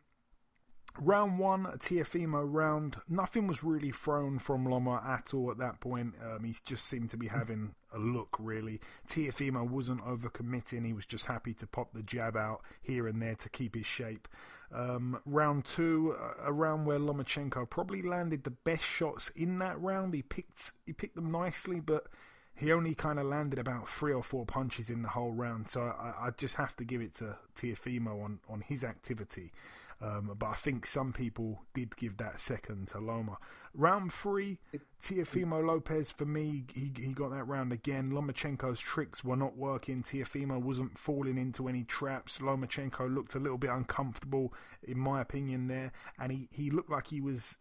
[1.00, 2.96] Round one, Teofimo round.
[3.08, 6.14] Nothing was really thrown from Loma at all at that point.
[6.24, 8.80] Um, he just seemed to be having a look, really.
[9.06, 10.84] Teofimo wasn't overcommitting.
[10.84, 13.86] He was just happy to pop the jab out here and there to keep his
[13.86, 14.26] shape.
[14.70, 20.12] Um, round two, a round where Lomachenko probably landed the best shots in that round.
[20.12, 22.06] He picked he picked them nicely, but
[22.54, 25.70] he only kind of landed about three or four punches in the whole round.
[25.70, 29.52] So I, I just have to give it to Teofimo on, on his activity.
[30.00, 33.38] Um, but I think some people did give that second to Loma.
[33.74, 34.58] Round three,
[35.02, 38.10] Teofimo Lopez for me, he he got that round again.
[38.10, 40.02] Lomachenko's tricks were not working.
[40.02, 42.38] Teofimo wasn't falling into any traps.
[42.38, 47.08] Lomachenko looked a little bit uncomfortable, in my opinion, there, and he, he looked like
[47.08, 47.58] he was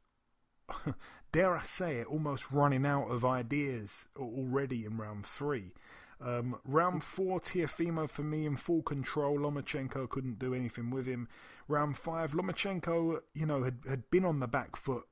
[1.32, 5.74] dare I say it, almost running out of ideas already in round three.
[6.20, 9.38] Um, round four, Teofimo for me in full control.
[9.38, 11.28] Lomachenko couldn't do anything with him.
[11.68, 15.04] Round five, Lomachenko, you know, had, had been on the back foot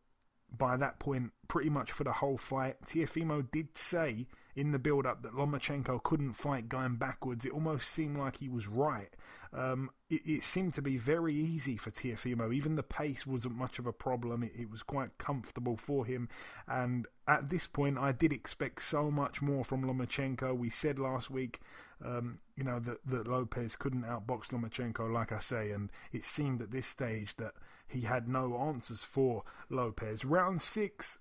[0.58, 2.82] by that point pretty much for the whole fight.
[2.86, 7.46] Teofimo did say in the build up that Lomachenko couldn't fight going backwards.
[7.46, 9.10] It almost seemed like he was right.
[9.52, 12.54] Um, it, it, seemed to be very easy for Teofimo.
[12.54, 14.44] Even the pace wasn't much of a problem.
[14.44, 16.30] It, it, was quite comfortable for him.
[16.68, 20.58] And at this point, I did expect so much more from Lomachenko.
[20.58, 21.62] We said last week,
[22.04, 25.72] um, you know, that, that Lopez couldn't outbox Lomachenko, like I say.
[25.72, 27.54] And it seemed at this stage that
[27.88, 30.26] he had no answers for Lopez.
[30.26, 31.18] Round six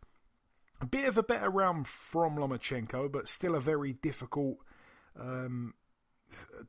[0.80, 4.58] a bit of a better round from Lomachenko, but still a very difficult,
[5.18, 5.74] um,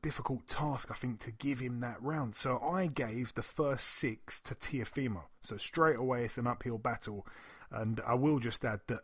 [0.02, 2.36] difficult task, I think, to give him that round.
[2.36, 5.24] So I gave the first six to Teofimo.
[5.42, 7.26] So straight away, it's an uphill battle,
[7.70, 9.00] and I will just add that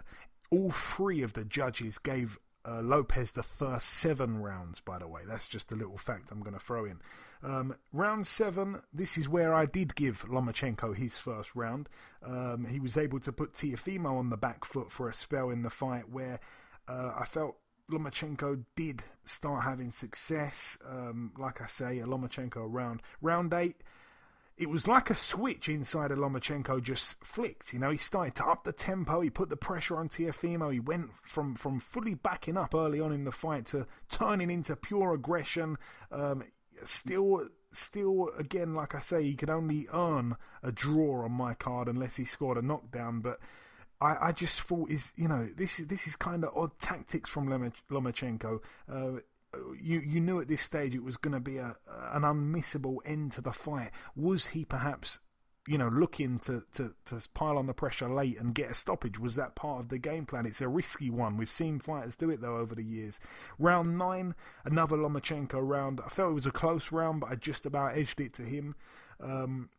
[0.51, 5.23] all three of the judges gave uh, Lopez the first seven rounds, by the way.
[5.27, 7.01] That's just a little fact I'm going to throw in.
[7.43, 11.89] Um, round seven, this is where I did give Lomachenko his first round.
[12.25, 15.63] Um, he was able to put Teofimo on the back foot for a spell in
[15.63, 16.39] the fight where
[16.87, 17.57] uh, I felt
[17.91, 20.79] Lomachenko did start having success.
[20.89, 23.03] Um, like I say, a Lomachenko round.
[23.21, 23.83] Round eight,
[24.57, 27.73] it was like a switch inside of Lomachenko just flicked.
[27.73, 29.21] You know, he started to up the tempo.
[29.21, 30.73] He put the pressure on Teofimo.
[30.73, 34.77] He went from, from fully backing up early on in the fight to turning into
[34.77, 35.79] pure aggression.
[36.11, 36.45] Um,
[36.85, 41.89] still, still, again, like I say, he could only earn a draw on my card
[41.89, 43.21] unless he scored a knockdown.
[43.21, 43.41] But
[44.03, 47.31] I, I just thought is you know this is this is kind of odd tactics
[47.31, 47.49] from
[47.91, 48.61] Lomachenko.
[48.91, 49.21] Uh,
[49.81, 51.77] you you knew at this stage it was going to be a
[52.13, 53.91] an unmissable end to the fight.
[54.15, 55.21] Was he perhaps
[55.69, 59.19] you know, looking to, to, to pile on the pressure late and get a stoppage.
[59.19, 60.45] Was that part of the game plan?
[60.45, 61.37] It's a risky one.
[61.37, 63.21] We've seen fighters do it though over the years.
[63.59, 64.35] Round nine,
[64.65, 66.01] another Lomachenko round.
[66.05, 68.75] I felt it was a close round, but I just about edged it to him.
[69.21, 69.71] Um,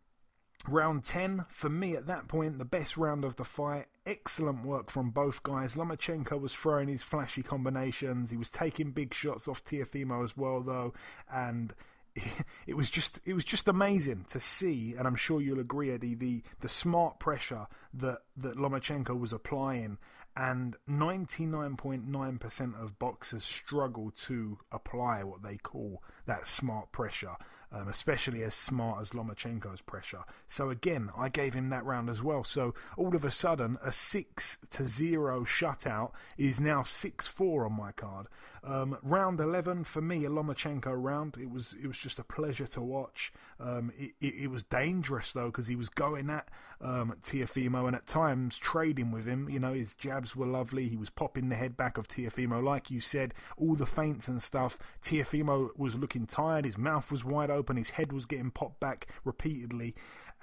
[0.67, 3.86] round 10, for me at that point, the best round of the fight.
[4.06, 5.76] Excellent work from both guys.
[5.76, 8.32] Lomachenko was throwing his flashy combinations.
[8.32, 10.93] He was taking big shots off Teofimo as well, though,
[11.32, 11.73] and
[12.67, 16.15] it was just it was just amazing to see, and I'm sure you'll agree, Eddie,
[16.15, 19.97] the the smart pressure that that Lomachenko was applying,
[20.36, 27.36] and 99.9% of boxers struggle to apply what they call that smart pressure
[27.73, 30.23] um, especially as smart as Lomachenko's pressure.
[30.47, 32.43] So again, I gave him that round as well.
[32.43, 37.73] So all of a sudden, a six to zero shutout is now six four on
[37.73, 38.27] my card.
[38.63, 41.36] Um, round eleven for me, a Lomachenko round.
[41.38, 43.33] It was it was just a pleasure to watch.
[43.59, 46.49] Um, it, it, it, was dangerous though because he was going at
[46.84, 49.50] um, Teofimo and at times trading with him.
[49.50, 50.88] You know his jabs were lovely.
[50.88, 54.42] He was popping the head back of Teofimo, like you said, all the feints and
[54.42, 54.77] stuff.
[55.02, 56.65] Teofimo was looking tired.
[56.65, 57.77] His mouth was wide open.
[57.77, 59.96] His head was getting popped back repeatedly.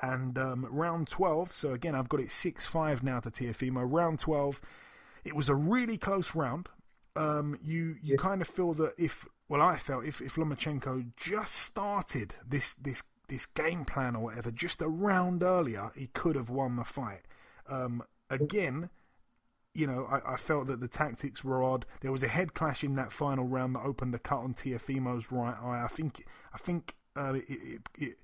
[0.03, 3.85] And um, round 12, so again, I've got it 6 5 now to Teofimo.
[3.87, 4.61] Round 12,
[5.25, 6.69] it was a really close round.
[7.17, 11.57] Um, you you kind of feel that if, well, I felt if, if Lomachenko just
[11.57, 16.51] started this, this, this game plan or whatever just a round earlier, he could have
[16.51, 17.23] won the fight.
[17.69, 18.91] Um, again,
[19.75, 21.87] you know, I, I, felt that the tactics were odd.
[22.01, 25.31] There was a head clash in that final round that opened the cut on Teofimo's
[25.31, 25.83] right eye.
[25.85, 28.19] I think, I think uh, it, it, it,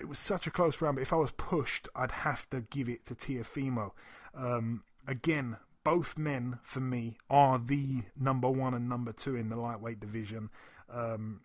[0.00, 0.96] it, was such a close round.
[0.96, 3.90] But if I was pushed, I'd have to give it to Tiafimo.
[4.34, 9.56] Um, again, both men for me are the number one and number two in the
[9.56, 10.48] lightweight division.
[10.90, 11.42] Um,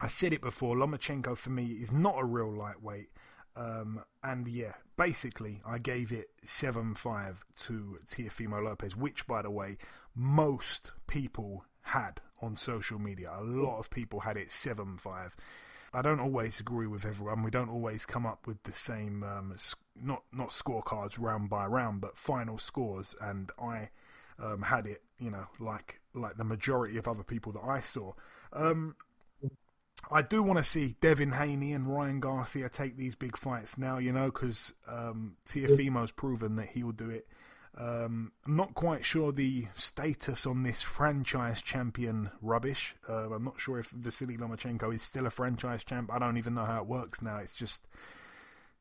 [0.00, 0.76] I said it before.
[0.76, 3.10] Lomachenko for me is not a real lightweight.
[3.56, 9.50] Um, and yeah, basically, I gave it 7 5 to Teofimo Lopez, which, by the
[9.50, 9.76] way,
[10.14, 13.32] most people had on social media.
[13.36, 15.36] A lot of people had it 7 5.
[15.92, 17.44] I don't always agree with everyone.
[17.44, 19.54] We don't always come up with the same, um,
[19.94, 23.14] not not scorecards round by round, but final scores.
[23.20, 23.90] And I
[24.40, 28.14] um, had it, you know, like like the majority of other people that I saw.
[28.52, 28.96] Um,
[30.10, 33.98] I do want to see Devin Haney and Ryan Garcia take these big fights now,
[33.98, 37.26] you know, because um, Teofimo's proven that he'll do it.
[37.76, 42.94] Um, I'm not quite sure the status on this franchise champion rubbish.
[43.08, 46.12] Uh, I'm not sure if Vasily Lomachenko is still a franchise champ.
[46.12, 47.38] I don't even know how it works now.
[47.38, 47.86] It's just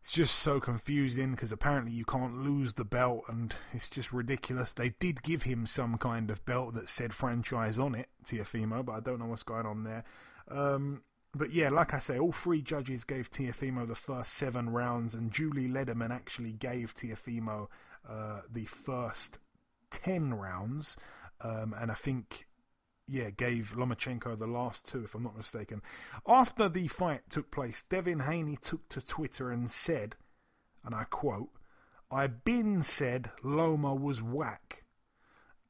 [0.01, 4.74] it's just so confusing because apparently you can't lose the belt and it's just ridiculous.
[4.74, 8.91] They did give him some kind of belt that said franchise on it, Teofimo, but
[8.91, 10.03] I don't know what's going on there.
[10.49, 11.01] Um,
[11.36, 15.31] but yeah, like I say, all three judges gave Teofimo the first seven rounds, and
[15.31, 17.67] Julie Lederman actually gave Teofimo
[18.07, 19.39] uh, the first
[19.89, 20.95] ten rounds,
[21.41, 22.47] um, and I think
[23.07, 25.81] yeah gave Lomachenko the last two, if I'm not mistaken.
[26.27, 30.15] After the fight took place, Devin Haney took to Twitter and said,
[30.86, 31.49] and I quote,
[32.11, 34.84] "I been said Loma was whack."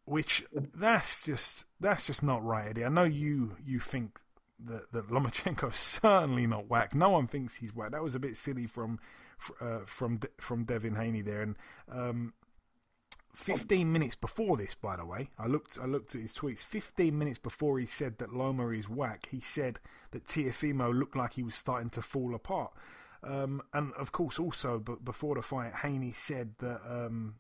[0.06, 2.84] Which that's just that's just not right, Eddie.
[2.84, 4.20] I know you you think
[4.66, 6.96] that that Lomachenko's certainly not whack.
[6.96, 7.92] No one thinks he's whack.
[7.92, 9.00] That was a bit silly from
[9.62, 11.42] uh, from from Devin Haney there.
[11.42, 11.56] And
[11.92, 12.34] um,
[13.34, 16.64] 15 minutes before this, by the way, I looked I looked at his tweets.
[16.64, 19.80] 15 minutes before he said that Loma is whack, he said
[20.12, 22.74] that Teofimo looked like he was starting to fall apart.
[23.24, 27.36] Um, and of course, also, but before the fight, Haney said that um,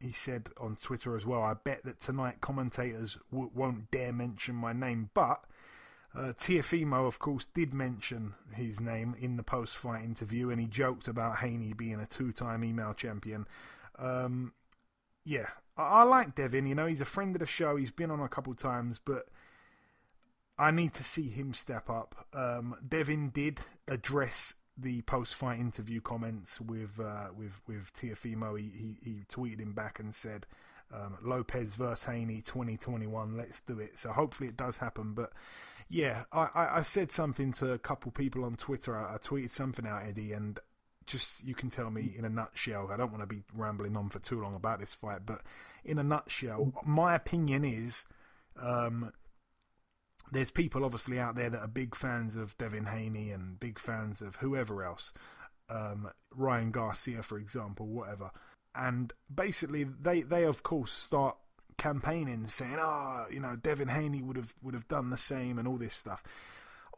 [0.00, 1.42] he said on Twitter as well.
[1.42, 5.44] I bet that tonight commentators w- won't dare mention my name, but
[6.18, 11.06] uh, Teofimo, of course, did mention his name in the post-fight interview, and he joked
[11.06, 13.46] about Haney being a two-time email champion.
[13.98, 14.52] Um,
[15.24, 15.46] yeah,
[15.76, 16.66] I, I like Devin.
[16.66, 17.76] You know, he's a friend of the show.
[17.76, 19.26] He's been on a couple times, but
[20.58, 22.26] I need to see him step up.
[22.34, 28.58] Um, Devin did address the post-fight interview comments with uh, with with Teofimo.
[28.58, 30.46] He, he, he tweeted him back and said.
[30.90, 33.36] Um, Lopez versus Haney 2021.
[33.36, 33.98] Let's do it.
[33.98, 35.12] So hopefully it does happen.
[35.12, 35.34] But
[35.88, 38.96] yeah, I, I said something to a couple people on Twitter.
[38.96, 40.58] I, I tweeted something out, Eddie, and
[41.06, 42.90] just you can tell me in a nutshell.
[42.92, 45.40] I don't want to be rambling on for too long about this fight, but
[45.84, 48.04] in a nutshell, my opinion is
[48.60, 49.12] um,
[50.30, 54.20] there's people obviously out there that are big fans of Devin Haney and big fans
[54.20, 55.12] of whoever else,
[55.70, 58.30] um, Ryan Garcia, for example, whatever.
[58.74, 61.36] And basically, they, they of course start
[61.78, 65.58] campaigning, saying, "Ah, oh, you know, Devin Haney would have would have done the same
[65.58, 66.22] and all this stuff."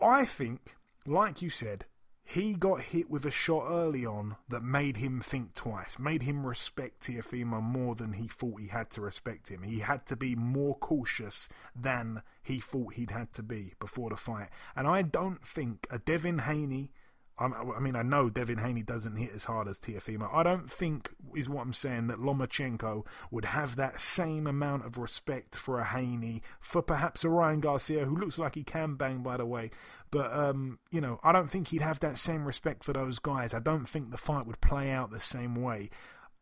[0.01, 0.74] I think,
[1.07, 1.85] like you said,
[2.31, 6.47] he got hit with a shot early on that made him think twice, made him
[6.47, 9.64] respect Teofimo more than he thought he had to respect him.
[9.64, 14.16] He had to be more cautious than he thought he'd had to be before the
[14.16, 14.49] fight.
[14.76, 16.93] And I don't think a Devin Haney
[17.41, 20.28] I mean, I know Devin Haney doesn't hit as hard as Teofimo.
[20.32, 24.99] I don't think, is what I'm saying, that Lomachenko would have that same amount of
[24.99, 29.22] respect for a Haney, for perhaps a Ryan Garcia, who looks like he can bang,
[29.22, 29.70] by the way.
[30.11, 33.55] But, um, you know, I don't think he'd have that same respect for those guys.
[33.55, 35.88] I don't think the fight would play out the same way.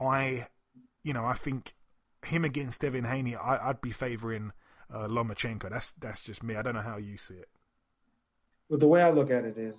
[0.00, 0.48] I,
[1.04, 1.74] you know, I think
[2.26, 4.50] him against Devin Haney, I, would be favouring
[4.92, 5.70] uh, Lomachenko.
[5.70, 6.56] That's, that's just me.
[6.56, 7.48] I don't know how you see it.
[8.68, 9.76] Well, the way I look at it is,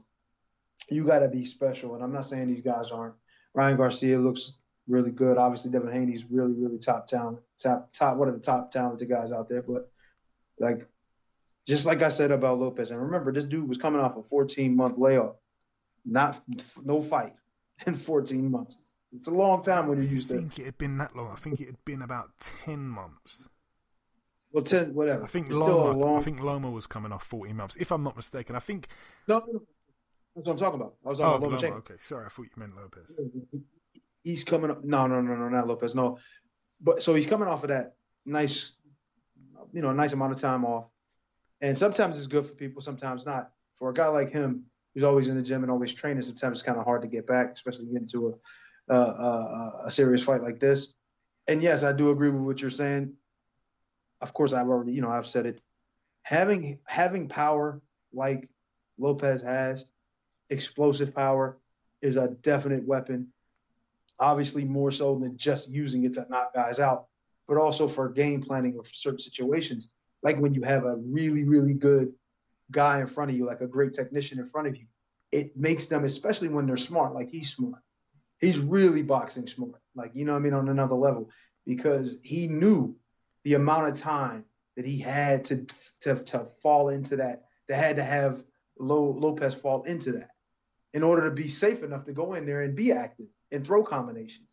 [0.92, 1.96] you got to be special.
[1.96, 3.16] And I'm not saying these guys aren't.
[3.54, 4.54] Ryan Garcia looks
[4.88, 5.38] really good.
[5.38, 9.32] Obviously, Devin Haney's really, really top talent, top, top, one of the top talented guys
[9.32, 9.62] out there.
[9.62, 9.92] But
[10.60, 10.88] like,
[11.68, 14.76] just like I said about Lopez, and remember, this dude was coming off a 14
[14.76, 15.36] month layoff,
[16.06, 16.42] not
[16.84, 17.34] no fight
[17.86, 18.76] in 14 months.
[19.16, 20.36] It's a long time when you're used to.
[20.36, 21.32] I think it had been that long.
[21.32, 22.30] I think it had been about
[22.66, 23.48] 10 months.
[24.52, 25.24] Well, ten, whatever.
[25.24, 26.18] I think Loma.
[26.18, 28.56] I think Loma was coming off 14 months, if I'm not mistaken.
[28.56, 28.88] I think.
[29.28, 29.44] No,
[30.40, 30.96] That's what I'm talking about.
[31.06, 31.78] I was Oh, talking about Loma, Lomachenko.
[31.80, 31.94] okay.
[32.00, 33.16] Sorry, I thought you meant Lopez.
[34.24, 34.84] He's coming up.
[34.84, 35.96] No, no, no, no, not Lopez.
[35.96, 36.18] No,
[36.82, 38.74] but so he's coming off of that nice,
[39.74, 40.86] you know, a nice amount of time off.
[41.62, 43.52] And sometimes it's good for people, sometimes not.
[43.76, 46.62] For a guy like him, who's always in the gym and always training, sometimes it's
[46.66, 48.38] kind of hard to get back, especially get into
[48.90, 48.96] a, uh,
[49.84, 50.94] a a serious fight like this.
[51.48, 53.14] And yes, I do agree with what you're saying.
[54.22, 55.62] Of course, I've already, you know, I've said it.
[56.24, 57.82] Having having power
[58.14, 58.50] like
[58.98, 59.86] Lopez has,
[60.50, 61.58] explosive power,
[62.02, 63.28] is a definite weapon.
[64.20, 67.08] Obviously, more so than just using it to knock guys out,
[67.48, 69.90] but also for game planning or for certain situations,
[70.24, 72.14] like when you have a really, really good
[72.72, 74.86] guy in front of you, like a great technician in front of you.
[75.32, 77.82] It makes them, especially when they're smart, like he's smart.
[78.40, 81.30] He's really boxing smart, like you know what I mean, on another level,
[81.66, 82.96] because he knew
[83.44, 84.46] the amount of time
[84.76, 85.66] that he had to
[86.02, 88.44] to to fall into that, that had to have
[88.80, 90.30] Lo, Lopez fall into that
[90.94, 93.84] in order to be safe enough to go in there and be active and throw
[93.84, 94.50] combinations.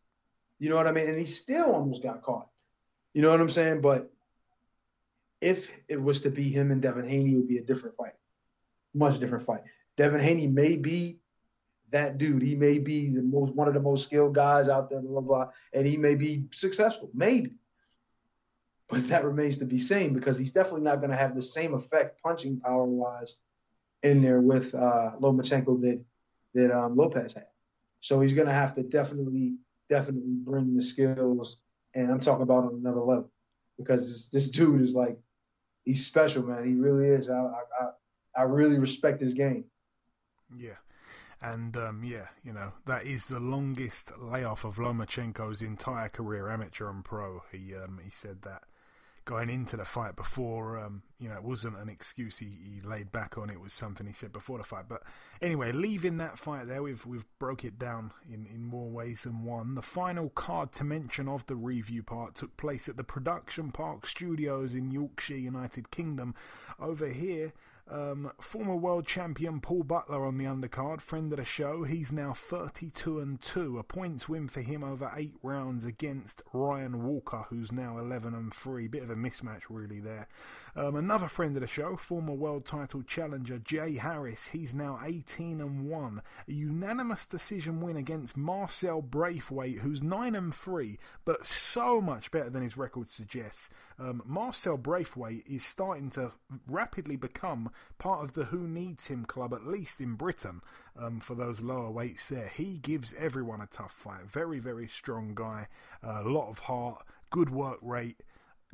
[0.58, 1.08] You know what I mean?
[1.08, 2.48] And he still almost got caught.
[3.14, 3.80] You know what I'm saying?
[3.80, 4.10] But
[5.40, 8.14] if it was to be him and Devin Haney, it would be a different fight,
[8.94, 9.62] much different fight.
[9.96, 11.20] Devin Haney may be
[11.90, 12.42] that dude.
[12.42, 15.44] He may be the most one of the most skilled guys out there, blah blah,
[15.44, 17.54] blah and he may be successful, maybe.
[18.88, 21.74] But that remains to be seen because he's definitely not going to have the same
[21.74, 23.34] effect punching power wise
[24.02, 26.04] in there with uh, Lomachenko that
[26.56, 27.46] that um, Lopez had.
[28.00, 29.56] So he's going to have to definitely
[29.88, 31.58] definitely bring the skills,
[31.94, 33.30] and I'm talking about on another level
[33.78, 35.18] because this, this dude is like
[35.84, 36.66] he's special, man.
[36.66, 37.30] He really is.
[37.30, 37.88] I I
[38.36, 39.64] I, really respect his game.
[40.54, 40.76] Yeah.
[41.40, 46.88] And um, yeah, you know that is the longest layoff of Lomachenko's entire career, amateur
[46.90, 47.42] and pro.
[47.52, 48.62] He um, he said that
[49.26, 53.10] going into the fight before, um, you know, it wasn't an excuse he, he laid
[53.10, 53.50] back on.
[53.50, 54.86] It was something he said before the fight.
[54.88, 55.02] But
[55.42, 59.44] anyway, leaving that fight there, we've we've broke it down in, in more ways than
[59.44, 59.74] one.
[59.74, 64.06] The final card to mention of the review part took place at the Production Park
[64.06, 66.34] Studios in Yorkshire, United Kingdom.
[66.80, 67.52] Over here.
[67.88, 71.84] Um, former world champion Paul Butler on the undercard, friend of the show.
[71.84, 77.04] He's now 32 and 2, a points win for him over eight rounds against Ryan
[77.04, 78.88] Walker, who's now 11 and 3.
[78.88, 80.26] Bit of a mismatch, really, there.
[80.74, 84.48] Um, another friend of the show, former world title challenger Jay Harris.
[84.48, 90.52] He's now 18 and 1, a unanimous decision win against Marcel Braithwaite, who's 9 and
[90.52, 93.70] 3, but so much better than his record suggests.
[93.98, 96.32] Um, Marcel Braithwaite is starting to
[96.66, 100.60] rapidly become part of the Who Needs Him club, at least in Britain,
[100.98, 102.48] um, for those lower weights there.
[102.48, 104.24] He gives everyone a tough fight.
[104.30, 105.68] Very, very strong guy.
[106.02, 108.22] A lot of heart, good work rate,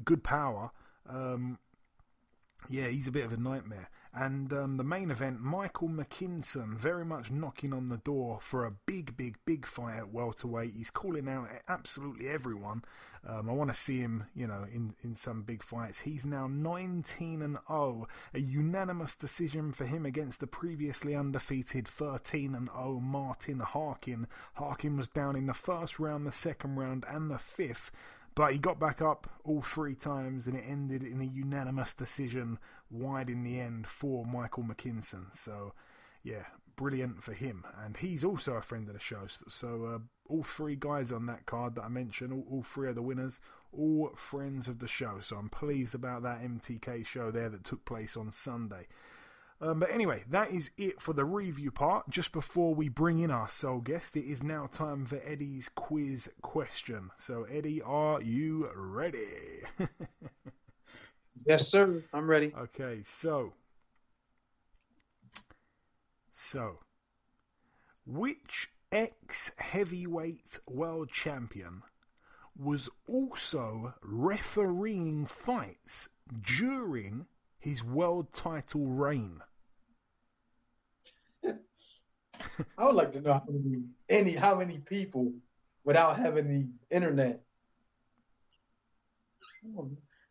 [0.05, 0.71] good power.
[1.09, 1.59] Um,
[2.69, 3.89] yeah, he's a bit of a nightmare.
[4.15, 8.71] And um, the main event, Michael McKinson, very much knocking on the door for a
[8.71, 10.75] big, big, big fight at welterweight.
[10.77, 12.83] He's calling out absolutely everyone.
[13.27, 16.01] Um, I want to see him, you know, in, in some big fights.
[16.01, 22.55] He's now 19 and 0, a unanimous decision for him against the previously undefeated 13
[22.55, 24.27] and 0 Martin Harkin.
[24.55, 27.91] Harkin was down in the first round, the second round, and the fifth.
[28.35, 32.59] But he got back up all three times and it ended in a unanimous decision
[32.91, 35.35] wide in the end for Michael McKinson.
[35.35, 35.75] So,
[36.23, 36.45] yeah,
[36.77, 37.65] brilliant for him.
[37.85, 39.27] And he's also a friend of the show.
[39.49, 42.95] So, uh, all three guys on that card that I mentioned, all, all three of
[42.95, 45.19] the winners, all friends of the show.
[45.21, 48.87] So, I'm pleased about that MTK show there that took place on Sunday.
[49.63, 52.11] Um, but anyway, that is it for the review part.
[52.11, 56.29] Just before we bring in our sole guest, it is now time for Eddie's quiz
[56.43, 57.11] question.
[57.17, 59.63] So, Eddie, are you ready?
[61.47, 62.03] yes, sir.
[62.13, 62.53] I'm ready.
[62.59, 63.53] Okay, so.
[66.33, 66.81] So.
[68.05, 71.83] Which ex heavyweight world champion
[72.59, 76.09] was also refereeing fights
[76.45, 77.27] during
[77.61, 79.41] his world title reign?
[82.79, 85.33] I would like to know how many, any how many people
[85.85, 87.41] without having the internet.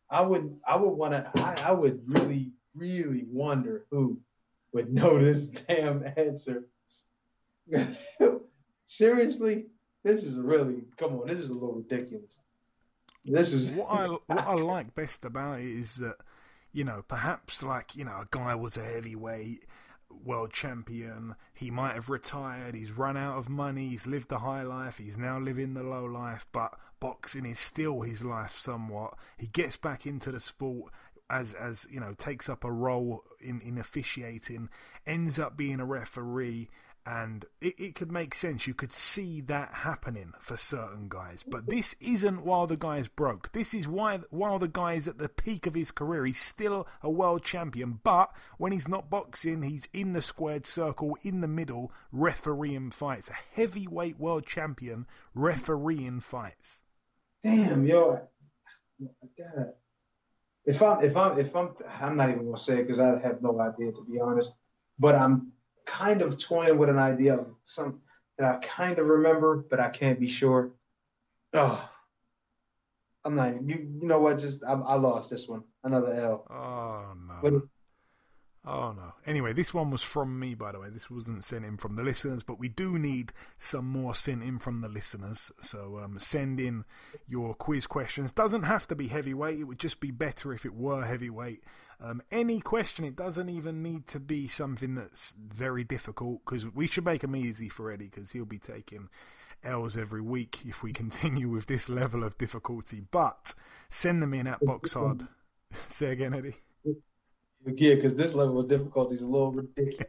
[0.09, 4.19] I would I would want to I, I would really really wonder who
[4.73, 6.65] would know this damn answer.
[8.85, 9.67] Seriously,
[10.03, 11.27] this is really come on.
[11.27, 12.39] This is a little ridiculous.
[13.23, 16.17] This is what I what I like best about it is that
[16.73, 19.65] you know perhaps like you know a guy was a heavyweight
[20.23, 21.35] world champion.
[21.53, 22.75] He might have retired.
[22.75, 23.89] He's run out of money.
[23.89, 24.97] He's lived the high life.
[24.97, 26.45] He's now living the low life.
[26.51, 29.15] But boxing is still his life somewhat.
[29.37, 30.91] He gets back into the sport.
[31.29, 34.69] as as you know takes up a role in in officiating,
[35.07, 36.69] ends up being a referee,
[37.05, 38.67] and it, it could make sense.
[38.67, 43.51] You could see that happening for certain guys, but this isn't while the guy's broke.
[43.51, 47.09] This is why while the guy's at the peak of his career, he's still a
[47.09, 47.99] world champion.
[48.03, 53.29] But when he's not boxing, he's in the squared circle in the middle, refereeing fights.
[53.29, 56.83] A heavyweight world champion refereeing fights.
[57.43, 58.27] Damn, yo.
[60.63, 63.41] If I'm, if I'm, if I'm, I'm not even gonna say it because I have
[63.41, 64.55] no idea to be honest.
[64.99, 65.53] But I'm
[65.91, 67.99] kind of toying with an idea of some
[68.37, 70.71] that I kind of remember, but I can't be sure.
[71.53, 71.89] Oh,
[73.25, 73.49] I'm not.
[73.49, 74.39] Even, you, you know what?
[74.39, 75.63] Just I, I lost this one.
[75.83, 76.47] Another L.
[76.49, 77.35] Oh no.
[77.41, 77.63] But
[78.63, 79.13] Oh no.
[79.25, 80.89] Anyway, this one was from me, by the way.
[80.89, 84.59] This wasn't sent in from the listeners, but we do need some more sent in
[84.59, 85.51] from the listeners.
[85.59, 86.85] So um, send in
[87.27, 88.31] your quiz questions.
[88.31, 89.59] Doesn't have to be heavyweight.
[89.59, 91.63] It would just be better if it were heavyweight.
[92.03, 93.05] Um, any question.
[93.05, 97.35] It doesn't even need to be something that's very difficult because we should make them
[97.35, 99.09] easy for Eddie because he'll be taking
[99.63, 103.01] L's every week if we continue with this level of difficulty.
[103.11, 103.53] But
[103.89, 105.27] send them in at box hard.
[105.71, 106.57] Say again, Eddie.
[107.63, 110.07] Yeah, because this level of difficulty is a little ridiculous.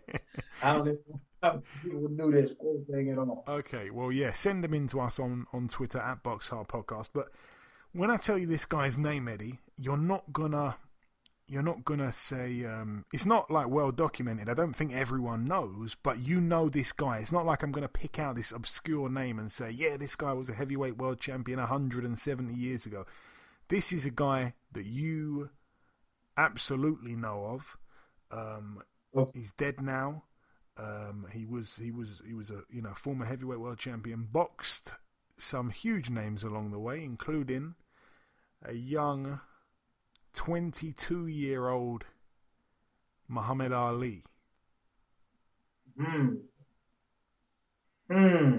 [0.62, 3.44] I don't even know how people knew this whole thing at all.
[3.46, 7.10] Okay, well, yeah, send them in to us on, on Twitter at Box Hard Podcast.
[7.12, 7.28] But
[7.92, 10.76] when I tell you this guy's name, Eddie, you're not gonna
[11.52, 14.48] you're not gonna say um, it's not like well documented.
[14.48, 17.18] I don't think everyone knows, but you know this guy.
[17.18, 20.32] It's not like I'm gonna pick out this obscure name and say, yeah, this guy
[20.32, 23.06] was a heavyweight world champion 170 years ago.
[23.68, 25.50] This is a guy that you
[26.36, 27.76] absolutely know of.
[28.30, 28.82] Um,
[29.14, 29.30] Oh.
[29.34, 30.24] He's dead now.
[30.76, 34.28] Um, he was he was he was a you know former heavyweight world champion.
[34.30, 34.94] Boxed
[35.36, 37.74] some huge names along the way, including
[38.64, 39.40] a young
[40.34, 42.04] 22 year old
[43.28, 44.24] Muhammad Ali.
[45.98, 46.28] Hmm.
[48.10, 48.58] Hmm.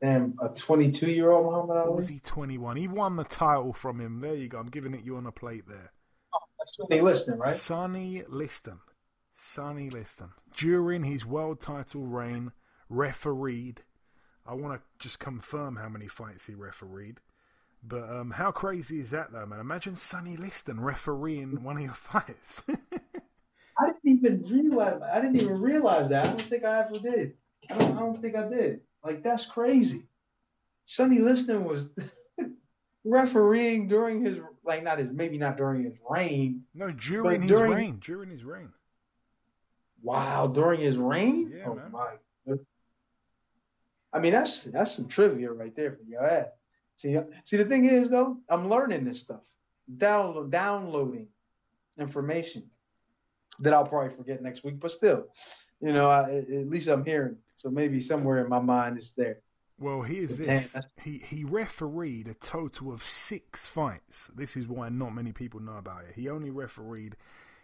[0.00, 1.96] Damn, a 22 year old Muhammad Or Ali?
[1.96, 2.76] was he 21?
[2.76, 4.20] He won the title from him.
[4.20, 4.58] There you go.
[4.58, 5.92] I'm giving it you on a plate there.
[6.58, 7.54] That's Sonny Liston, right?
[7.54, 8.78] Sonny Liston.
[9.34, 10.30] Sonny Liston.
[10.56, 12.52] During his world title reign,
[12.88, 13.82] refereed.
[14.46, 17.18] I want to just confirm how many fights he refereed.
[17.82, 19.60] But um, how crazy is that, though, man?
[19.60, 22.62] Imagine Sonny Liston refereeing one of your fights.
[22.68, 25.00] I didn't even realize.
[25.12, 26.24] I didn't even realize that.
[26.24, 27.34] I don't think I ever did.
[27.70, 27.96] I don't.
[27.96, 28.80] I don't think I did.
[29.04, 30.06] Like that's crazy.
[30.86, 31.88] Sonny Liston was
[33.04, 36.64] refereeing during his like not his maybe not during his reign.
[36.74, 37.98] no, during his during- reign.
[38.04, 38.72] During his reign.
[40.02, 41.52] Wow, during his reign.
[41.56, 41.92] Yeah, oh man.
[41.92, 42.56] my.
[44.12, 46.48] I mean that's that's some trivia right there for your ass.
[46.98, 49.42] See, see the thing is though, I'm learning this stuff,
[49.96, 51.28] download downloading
[51.98, 52.64] information
[53.60, 55.28] that I'll probably forget next week, but still,
[55.80, 57.36] you know, I, at least I'm hearing.
[57.56, 59.38] So maybe somewhere in my mind it's there.
[59.80, 60.76] Well, here's this.
[61.02, 64.28] He he refereed a total of six fights.
[64.34, 66.14] This is why not many people know about it.
[66.16, 67.16] He only refereed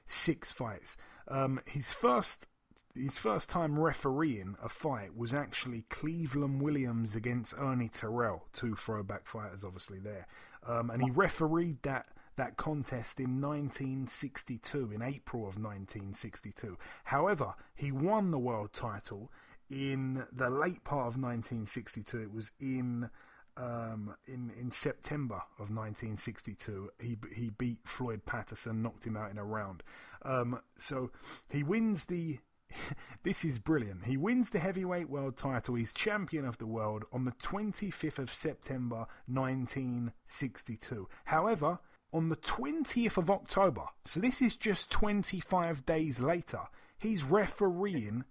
[0.07, 0.97] six fights.
[1.27, 2.47] Um, his first
[2.95, 9.27] his first time refereeing a fight was actually Cleveland Williams against Ernie Terrell, two throwback
[9.27, 10.27] fighters, obviously there.
[10.67, 16.77] Um, and he refereed that that contest in 1962, in April of 1962.
[17.05, 19.31] However, he won the world title
[19.71, 22.23] in the late part of 1962.
[22.23, 23.11] It was in
[23.57, 26.91] um, in in September of 1962.
[27.01, 29.83] He he beat Floyd Patterson, knocked him out in a round.
[30.23, 31.11] Um, so
[31.49, 32.39] he wins the.
[33.23, 34.05] This is brilliant.
[34.05, 35.77] He wins the heavyweight world title.
[35.77, 41.09] He's champion of the world on the 25th of September 1962.
[41.25, 41.79] However,
[42.13, 46.61] on the 20th of October, so this is just 25 days later,
[46.99, 48.25] he's refereeing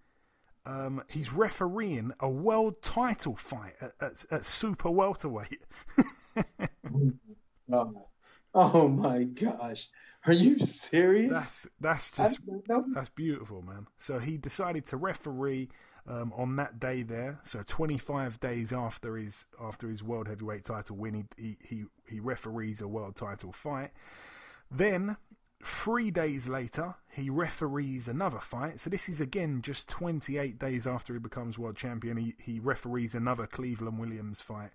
[0.66, 5.64] um, he's refereeing a world title fight at, at, at super welterweight.
[7.72, 8.08] Oh,
[8.54, 9.90] oh my gosh,
[10.26, 11.32] are you serious?
[11.32, 12.40] that's that's just
[12.94, 13.88] that's beautiful, man.
[13.98, 15.70] So he decided to referee
[16.08, 17.40] um, on that day there.
[17.44, 22.82] So 25 days after his after his world heavyweight title win, he he he, referees
[22.82, 23.92] a world title fight.
[24.70, 25.18] Then
[25.64, 28.80] three days later, he referees another fight.
[28.80, 32.18] So this is again just 28 days after he becomes world champion.
[32.18, 34.72] He he referees another Cleveland Williams fight.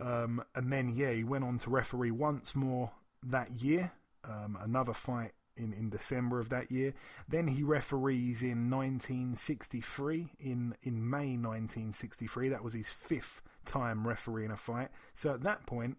[0.00, 2.92] Um, and then, yeah, he went on to referee once more
[3.22, 3.92] that year,
[4.24, 6.94] um, another fight in, in December of that year.
[7.28, 12.48] Then he referees in 1963, in, in May 1963.
[12.48, 14.88] That was his fifth time refereeing a fight.
[15.14, 15.98] So at that point,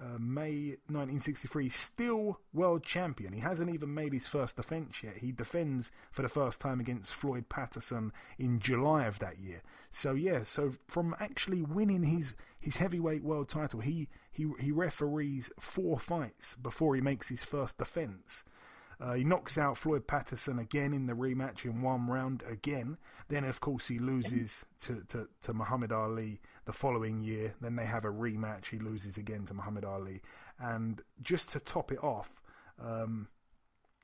[0.00, 3.32] uh, May 1963, still world champion.
[3.32, 5.18] He hasn't even made his first defence yet.
[5.18, 9.62] He defends for the first time against Floyd Patterson in July of that year.
[9.90, 15.50] So yeah, so from actually winning his his heavyweight world title, he he he referees
[15.58, 18.44] four fights before he makes his first defence.
[19.00, 22.98] Uh, he knocks out Floyd Patterson again in the rematch in one round again.
[23.28, 27.54] Then, of course, he loses to, to, to Muhammad Ali the following year.
[27.60, 28.66] Then they have a rematch.
[28.66, 30.20] He loses again to Muhammad Ali.
[30.58, 32.42] And just to top it off,
[32.82, 33.28] um,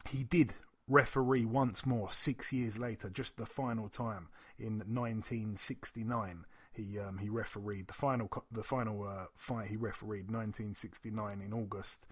[0.08, 0.54] he did
[0.86, 4.28] referee once more six years later, just the final time
[4.58, 6.44] in 1969.
[6.72, 12.08] He um, he refereed the final the final uh, fight he refereed 1969 in August,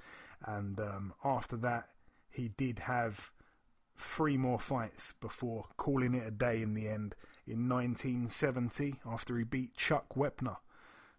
[0.46, 1.88] and um, after that
[2.32, 3.32] he did have
[3.96, 7.14] three more fights before calling it a day in the end
[7.46, 10.56] in 1970 after he beat Chuck Wepner.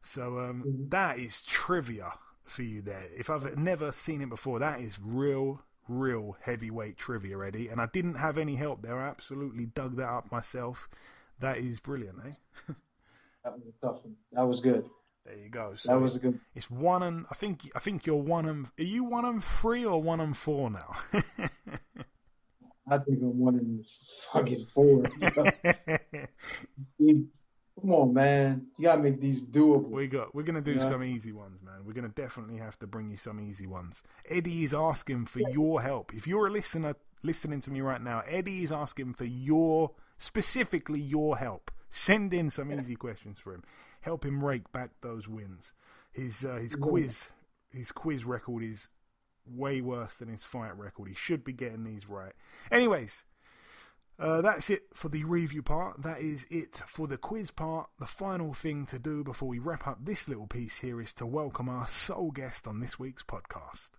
[0.01, 0.89] So um, mm-hmm.
[0.89, 3.05] that is trivia for you there.
[3.15, 7.69] If I've never seen it before, that is real, real heavyweight trivia, Eddie.
[7.69, 8.99] And I didn't have any help there.
[8.99, 10.89] I absolutely dug that up myself.
[11.39, 12.31] That is brilliant, eh?
[13.43, 14.15] that was a tough one.
[14.33, 14.89] That was good.
[15.25, 15.73] There you go.
[15.75, 16.39] So that was good.
[16.53, 19.85] It's one and I think I think you're one and are you one and three
[19.85, 20.95] or one and four now?
[22.89, 23.85] I think I'm one and
[24.33, 25.03] fucking four.
[27.83, 28.67] Come on, man.
[28.77, 29.89] You gotta make these doable.
[29.89, 30.35] We got.
[30.35, 30.85] We're gonna do yeah.
[30.85, 31.85] some easy ones, man.
[31.85, 34.03] We're gonna definitely have to bring you some easy ones.
[34.29, 36.13] Eddie is asking for your help.
[36.13, 40.99] If you're a listener listening to me right now, Eddie is asking for your specifically
[40.99, 41.71] your help.
[41.89, 43.63] Send in some easy questions for him.
[44.03, 45.73] Help him rake back those wins.
[46.11, 47.31] His uh, his quiz
[47.71, 48.89] his quiz record is
[49.45, 51.07] way worse than his fight record.
[51.07, 52.33] He should be getting these right.
[52.69, 53.25] Anyways,
[54.19, 56.03] uh, that's it for the review part.
[56.03, 57.89] That is it for the quiz part.
[57.97, 61.25] The final thing to do before we wrap up this little piece here is to
[61.25, 63.91] welcome our sole guest on this week's podcast.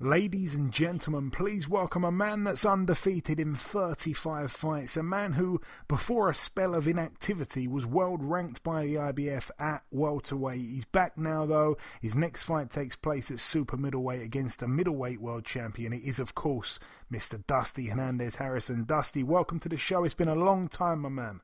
[0.00, 5.60] Ladies and gentlemen, please welcome a man that's undefeated in 35 fights, a man who,
[5.86, 10.58] before a spell of inactivity, was world ranked by the IBF at welterweight.
[10.58, 11.76] He's back now, though.
[12.00, 15.92] His next fight takes place at super middleweight against a middleweight world champion.
[15.92, 16.80] It is, of course,
[17.12, 17.46] Mr.
[17.46, 18.82] Dusty Hernandez Harrison.
[18.82, 20.02] Dusty, welcome to the show.
[20.02, 21.42] It's been a long time, my man.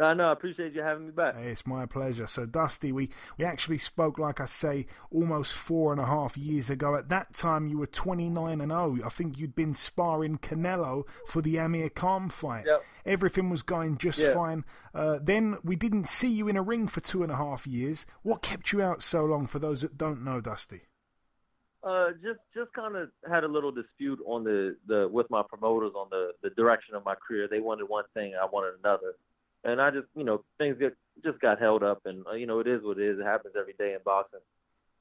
[0.00, 0.28] I know.
[0.28, 1.36] I appreciate you having me back.
[1.36, 2.26] It's my pleasure.
[2.26, 6.70] So, Dusty, we, we actually spoke, like I say, almost four and a half years
[6.70, 6.96] ago.
[6.96, 8.98] At that time, you were 29 and 0.
[9.04, 12.64] I think you'd been sparring Canelo for the Amir Khan fight.
[12.66, 12.82] Yep.
[13.04, 14.64] Everything was going just fine.
[14.94, 18.06] Uh, then we didn't see you in a ring for two and a half years.
[18.22, 19.46] What kept you out so long?
[19.46, 20.82] For those that don't know, Dusty.
[21.82, 25.92] Uh, just just kind of had a little dispute on the, the with my promoters
[25.96, 27.48] on the the direction of my career.
[27.50, 29.14] They wanted one thing, I wanted another
[29.64, 32.60] and I just you know things get just got held up, and uh, you know
[32.60, 33.18] it is what it is.
[33.18, 34.40] It happens every day in boxing.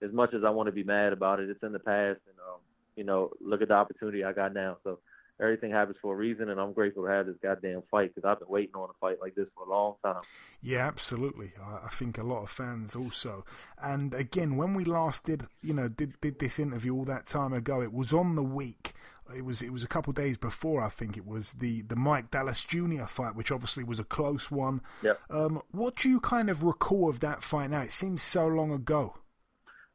[0.02, 2.38] As much as I want to be mad about it, it's in the past, and
[2.48, 2.60] um,
[2.96, 4.78] you know look at the opportunity I got now.
[4.84, 5.00] So
[5.42, 8.40] everything happens for a reason, and I'm grateful to have this goddamn fight because I've
[8.40, 10.22] been waiting on a fight like this for a long time.
[10.62, 11.54] Yeah, absolutely.
[11.62, 13.46] I, I think a lot of fans also.
[13.82, 17.54] And again, when we last did, you know, did did this interview all that time
[17.54, 18.94] ago, it was on the week
[19.36, 21.96] it was it was a couple of days before I think it was the the
[21.96, 23.06] Mike Dallas Jr.
[23.06, 24.82] fight, which obviously was a close one.
[25.02, 25.14] Yeah.
[25.30, 27.82] Um, what do you kind of recall of that fight now?
[27.82, 29.16] It seems so long ago.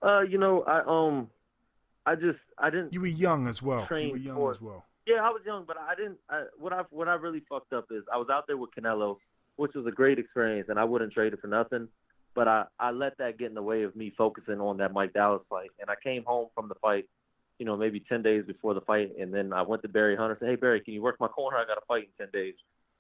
[0.02, 1.28] Uh, you know, I um,
[2.06, 2.92] I just I didn't.
[2.92, 3.86] You were young as well.
[3.90, 4.84] You were young for, as well.
[5.06, 6.18] Yeah, I was young, but I didn't.
[6.28, 9.16] I, what I what I really fucked up is I was out there with Canelo,
[9.56, 11.88] which was a great experience, and I wouldn't trade it for nothing.
[12.34, 15.12] But I I let that get in the way of me focusing on that Mike
[15.12, 17.06] Dallas fight, and I came home from the fight
[17.58, 19.12] you know, maybe 10 days before the fight.
[19.18, 21.28] And then I went to Barry Hunter and said, Hey, Barry, can you work my
[21.28, 21.56] corner?
[21.56, 22.54] I got a fight in 10 days.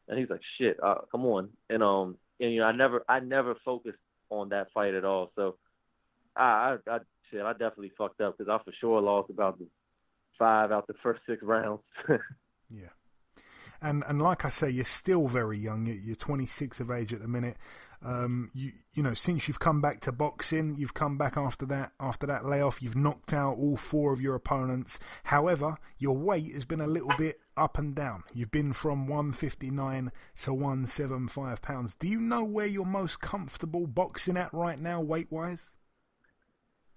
[0.08, 1.48] And he's like, shit, uh, come on.
[1.70, 3.98] And, um, and, you know, I never, I never focused
[4.28, 5.32] on that fight at all.
[5.34, 5.56] So
[6.36, 6.98] I, I, I
[7.30, 9.58] shit, I definitely fucked up because I for sure lost about
[10.38, 11.82] five out the first six rounds.
[12.68, 12.88] yeah.
[13.80, 15.86] And and like I say, you're still very young.
[15.86, 17.56] You're 26 of age at the minute.
[18.04, 21.92] Um, you you know, since you've come back to boxing, you've come back after that
[21.98, 22.82] after that layoff.
[22.82, 24.98] You've knocked out all four of your opponents.
[25.24, 28.24] However, your weight has been a little bit up and down.
[28.34, 31.94] You've been from 159 to 175 pounds.
[31.94, 35.74] Do you know where you're most comfortable boxing at right now, weight wise?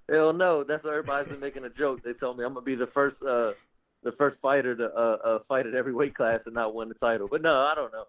[0.10, 0.64] Hell no.
[0.64, 2.04] That's why everybody's been making a joke.
[2.04, 3.54] They told me I'm gonna be the first uh,
[4.04, 6.96] the first fighter to uh, uh, fight at every weight class and not win the
[6.96, 7.28] title.
[7.30, 8.06] But no, I don't know.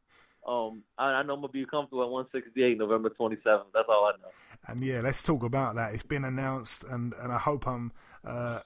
[0.49, 3.65] Um, I, I know I'm gonna be comfortable at 168 November 27th.
[3.75, 4.31] That's all I know.
[4.67, 5.93] And yeah, let's talk about that.
[5.93, 7.93] It's been announced, and and I hope I'm
[8.25, 8.61] uh,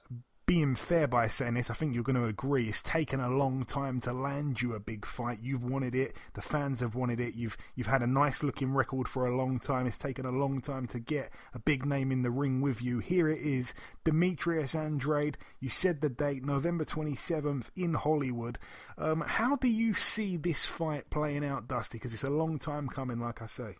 [0.45, 2.67] being fair by saying this, I think you're going to agree.
[2.67, 5.39] It's taken a long time to land you a big fight.
[5.41, 6.15] You've wanted it.
[6.33, 7.35] The fans have wanted it.
[7.35, 9.87] You've you've had a nice looking record for a long time.
[9.87, 12.99] It's taken a long time to get a big name in the ring with you.
[12.99, 13.73] Here it is,
[14.03, 15.37] Demetrius Andrade.
[15.59, 18.59] You said the date, November 27th in Hollywood.
[18.97, 21.97] Um, how do you see this fight playing out, Dusty?
[21.97, 23.75] Because it's a long time coming, like I say.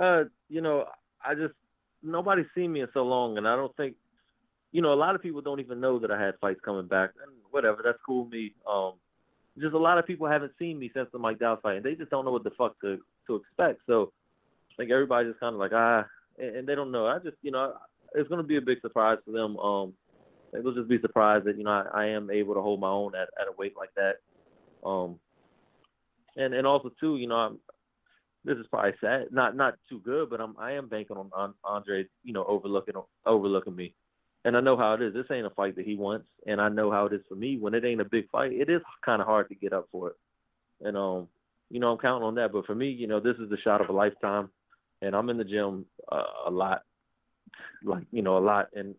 [0.00, 0.86] Uh, you know,
[1.24, 1.54] I just
[2.02, 3.96] nobody's seen me in so long, and I don't think
[4.74, 7.10] you know, a lot of people don't even know that I had fights coming back.
[7.22, 8.54] And whatever, that's cool with me.
[8.68, 8.94] Um,
[9.56, 11.94] just a lot of people haven't seen me since the Mike Dallas fight, and they
[11.94, 12.98] just don't know what the fuck to
[13.28, 13.82] to expect.
[13.86, 14.12] So,
[14.76, 16.04] think everybody's just kind of like ah,
[16.40, 17.06] and, and they don't know.
[17.06, 17.74] I just, you know,
[18.16, 19.56] it's gonna be a big surprise for them.
[19.58, 19.92] Um,
[20.52, 23.14] they'll just be surprised that you know I, I am able to hold my own
[23.14, 24.14] at at a weight like that.
[24.84, 25.20] Um,
[26.36, 27.58] and and also too, you know, I'm
[28.44, 31.54] this is probably sad, not not too good, but I'm I am banking on, on
[31.62, 32.94] Andre, you know, overlooking
[33.24, 33.94] overlooking me
[34.44, 35.14] and I know how it is.
[35.14, 37.58] This ain't a fight that he wants, and I know how it is for me.
[37.58, 40.10] When it ain't a big fight, it is kind of hard to get up for
[40.10, 40.16] it,
[40.80, 41.28] and um,
[41.70, 42.52] you know, I'm counting on that.
[42.52, 44.50] But for me, you know, this is the shot of a lifetime,
[45.02, 46.82] and I'm in the gym uh, a lot,
[47.82, 48.94] like you know, a lot, and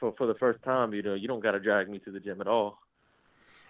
[0.00, 2.20] for for the first time, you know, you don't got to drag me to the
[2.20, 2.78] gym at all.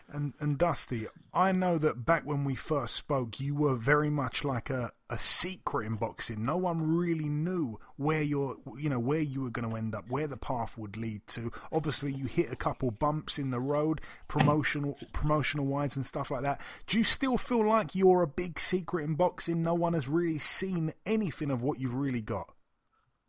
[0.08, 4.44] And and Dusty, I know that back when we first spoke, you were very much
[4.44, 6.44] like a, a secret in boxing.
[6.44, 10.10] No one really knew where you're, you know, where you were going to end up,
[10.10, 11.50] where the path would lead to.
[11.72, 16.42] Obviously, you hit a couple bumps in the road, promotional promotional wise and stuff like
[16.42, 16.60] that.
[16.86, 19.62] Do you still feel like you're a big secret in boxing?
[19.62, 22.54] No one has really seen anything of what you've really got.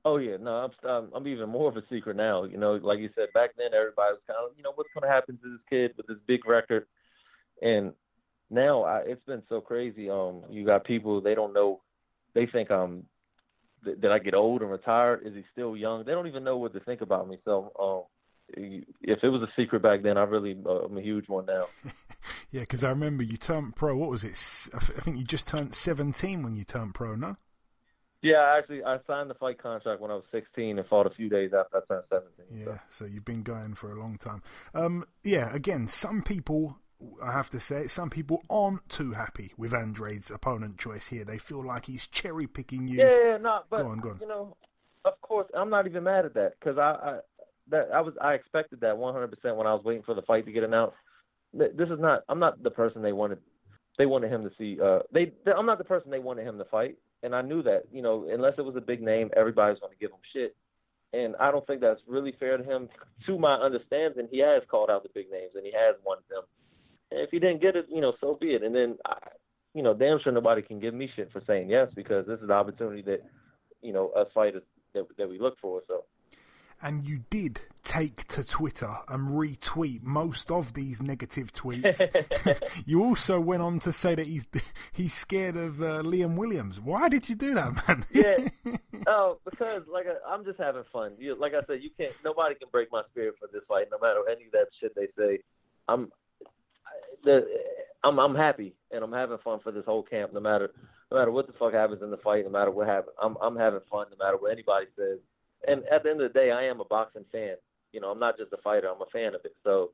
[0.06, 2.44] Oh yeah, no, I'm I'm, I'm even more of a secret now.
[2.44, 5.04] You know, like you said, back then everybody was kind of, you know, what's going
[5.04, 6.86] to happen to this kid with this big record,
[7.62, 7.94] and
[8.50, 10.10] now I, it's been so crazy.
[10.10, 11.82] Um, you got people they don't know,
[12.34, 13.06] they think I'm
[13.86, 15.26] th- that I get old and retired.
[15.26, 16.04] Is he still young?
[16.06, 17.38] They don't even know what to think about me.
[17.46, 18.04] So, um,
[18.56, 21.68] if it was a secret back then, I really uh, I'm a huge one now.
[22.52, 23.96] yeah, because I remember you turned pro.
[23.96, 24.76] What was it?
[24.76, 27.16] I think you just turned 17 when you turned pro.
[27.16, 27.38] No.
[28.24, 31.28] Yeah, actually, I signed the fight contract when I was 16 and fought a few
[31.28, 32.58] days after I turned 17.
[32.58, 34.42] Yeah, so, so you've been going for a long time.
[34.74, 36.78] Um, yeah, again, some people,
[37.22, 41.26] I have to say, some people aren't too happy with Andrade's opponent choice here.
[41.26, 43.00] They feel like he's cherry picking you.
[43.00, 44.20] Yeah, yeah, no, but go on, go on.
[44.22, 44.56] you know,
[45.04, 47.20] of course, I'm not even mad at that because I, I,
[47.72, 50.54] that I was, I expected that 100% when I was waiting for the fight to
[50.54, 50.96] get announced.
[51.54, 53.40] This is not, I'm not the person they wanted.
[53.98, 54.80] They wanted him to see.
[54.82, 57.64] Uh, they, they I'm not the person they wanted him to fight and I knew
[57.64, 60.56] that, you know, unless it was a big name, everybody's going to give him shit.
[61.14, 62.90] And I don't think that's really fair to him.
[63.28, 66.42] To my understanding, he has called out the big names and he has won them.
[67.10, 68.64] And if he didn't get it, you know, so be it.
[68.64, 69.16] And then, I,
[69.74, 72.48] you know, damn sure nobody can give me shit for saying yes because this is
[72.48, 73.22] the opportunity that,
[73.82, 74.64] you know, us fighters
[74.94, 75.82] that, that we look for.
[75.88, 76.04] So
[76.84, 82.00] and you did take to Twitter and retweet most of these negative tweets.
[82.86, 84.48] you also went on to say that he's
[84.92, 86.80] he's scared of uh, Liam Williams.
[86.80, 88.06] Why did you do that, man?
[88.12, 88.48] yeah.
[89.06, 91.12] Oh, because like I'm just having fun.
[91.18, 92.14] You, like I said, you can't.
[92.24, 95.08] Nobody can break my spirit for this fight, no matter any of that shit they
[95.18, 95.40] say.
[95.90, 96.10] I'm
[97.26, 97.46] the
[98.02, 100.32] I'm I'm happy and I'm having fun for this whole camp.
[100.34, 100.72] No matter
[101.12, 103.58] no matter what the fuck happens in the fight, no matter what happens, I'm I'm
[103.58, 104.08] having fun.
[104.10, 105.20] No matter what anybody says
[105.68, 107.56] and at the end of the day, I am a boxing fan.
[107.92, 109.56] You know, I'm not just a fighter; I'm a fan of it.
[109.64, 109.92] So,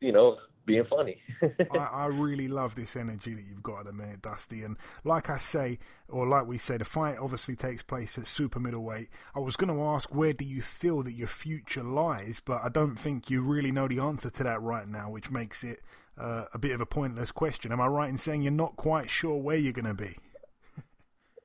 [0.00, 1.18] you know, being funny.
[1.72, 4.62] I, I, really love this energy that you've got at the minute, Dusty.
[4.62, 5.78] And like I say,
[6.08, 9.08] or like we say, the fight obviously takes place at super middleweight.
[9.34, 12.68] I was going to ask where do you feel that your future lies, but I
[12.68, 15.80] don't think you really know the answer to that right now, which makes it
[16.16, 17.72] uh, a bit of a pointless question.
[17.72, 20.16] Am I right in saying you're not quite sure where you're going to be?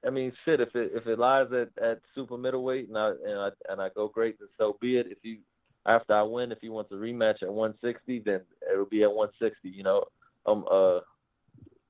[0.05, 0.61] I mean, shit.
[0.61, 3.89] If it if it lies at at super middleweight and I and I and I
[3.89, 5.07] go great, then so be it.
[5.09, 5.39] If you
[5.85, 8.41] after I win, if he wants a rematch at 160, then
[8.71, 9.69] it'll be at 160.
[9.69, 10.03] You know,
[10.45, 10.99] um, uh,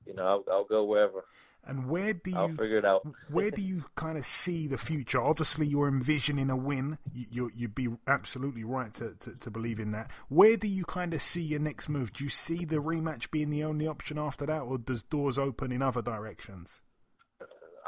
[0.06, 1.24] you know, I'll, I'll go wherever.
[1.66, 3.06] And where do you I'll figure it out.
[3.30, 5.20] where do you kind of see the future?
[5.20, 6.98] Obviously, you're envisioning a win.
[7.12, 10.10] You, you would be absolutely right to, to, to believe in that.
[10.28, 12.14] Where do you kind of see your next move?
[12.14, 15.70] Do you see the rematch being the only option after that, or does doors open
[15.70, 16.80] in other directions?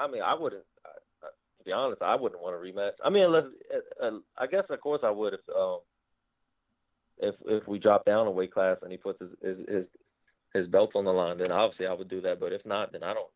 [0.03, 0.65] I mean, I wouldn't.
[0.85, 1.27] I,
[1.59, 2.93] to be honest, I wouldn't want a rematch.
[3.05, 3.45] I mean, unless
[4.03, 5.79] uh, uh, I guess, of course, I would if um
[7.19, 9.85] if if we drop down a weight class and he puts his his his,
[10.55, 12.41] his belt on the line, then obviously I would do that.
[12.41, 13.31] But if not, then I don't.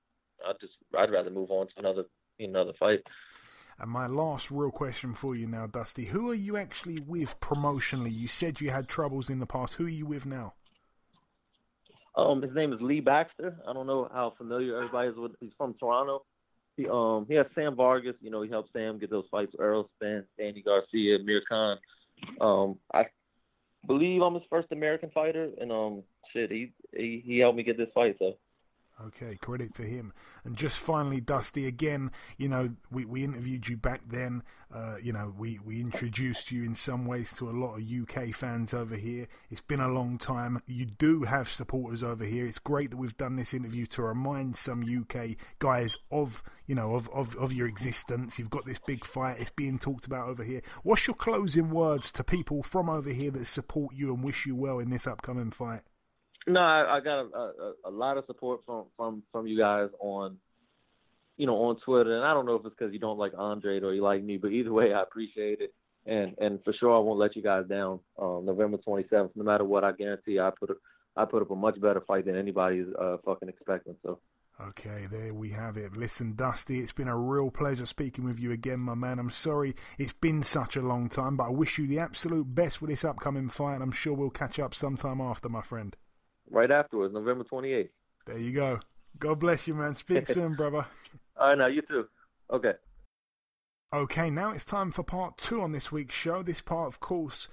[0.45, 2.05] I just I'd rather move on to another
[2.39, 3.01] another fight.
[3.79, 8.12] And my last real question for you now, Dusty, who are you actually with promotionally?
[8.12, 9.75] You said you had troubles in the past.
[9.75, 10.55] Who are you with now?
[12.17, 13.59] Um, his name is Lee Baxter.
[13.69, 15.33] I don't know how familiar everybody is with.
[15.41, 16.25] He's from Toronto.
[16.77, 18.16] He um he has Sam Vargas.
[18.20, 21.79] You know, he helped Sam get those fights Errol Spence, Danny Garcia, Mir Khan.
[22.41, 23.07] Um, I
[23.87, 26.03] believe I'm his first American fighter, and um,
[26.33, 28.16] shit, he he, he helped me get this fight.
[28.18, 28.37] So
[29.05, 30.15] Okay, credit to him.
[30.43, 34.43] And just finally, Dusty, again, you know, we, we interviewed you back then.
[34.75, 38.35] Uh, you know, we, we introduced you in some ways to a lot of UK
[38.35, 39.29] fans over here.
[39.51, 40.63] It's been a long time.
[40.67, 42.47] You do have supporters over here.
[42.47, 46.95] It's great that we've done this interview to remind some UK guys of, you know,
[46.95, 48.39] of, of, of your existence.
[48.39, 49.39] You've got this big fight.
[49.39, 50.63] It's being talked about over here.
[50.85, 54.57] What's your closing words to people from over here that support you and wish you
[54.57, 55.83] well in this upcoming fight?
[56.47, 59.89] No, I, I got a, a, a lot of support from from from you guys
[59.99, 60.37] on,
[61.37, 63.81] you know, on Twitter, and I don't know if it's because you don't like Andre
[63.81, 65.75] or you like me, but either way, I appreciate it,
[66.07, 67.99] and and for sure I won't let you guys down.
[68.17, 70.71] Um, November 27th, no matter what, I guarantee I put
[71.17, 73.97] I put up a much better fight than anybody's uh, fucking expecting.
[74.05, 74.21] So.
[74.69, 75.97] Okay, there we have it.
[75.97, 79.19] Listen, Dusty, it's been a real pleasure speaking with you again, my man.
[79.19, 82.81] I'm sorry it's been such a long time, but I wish you the absolute best
[82.81, 85.97] with this upcoming fight, and I'm sure we'll catch up sometime after, my friend
[86.51, 87.89] right afterwards, November 28th.
[88.27, 88.81] There you go.
[89.19, 89.95] God bless you, man.
[89.95, 90.87] Speak soon, brother.
[91.39, 92.07] All right, now you too.
[92.53, 92.73] Okay.
[93.93, 96.43] Okay, now it's time for part two on this week's show.
[96.43, 97.49] This part, of course,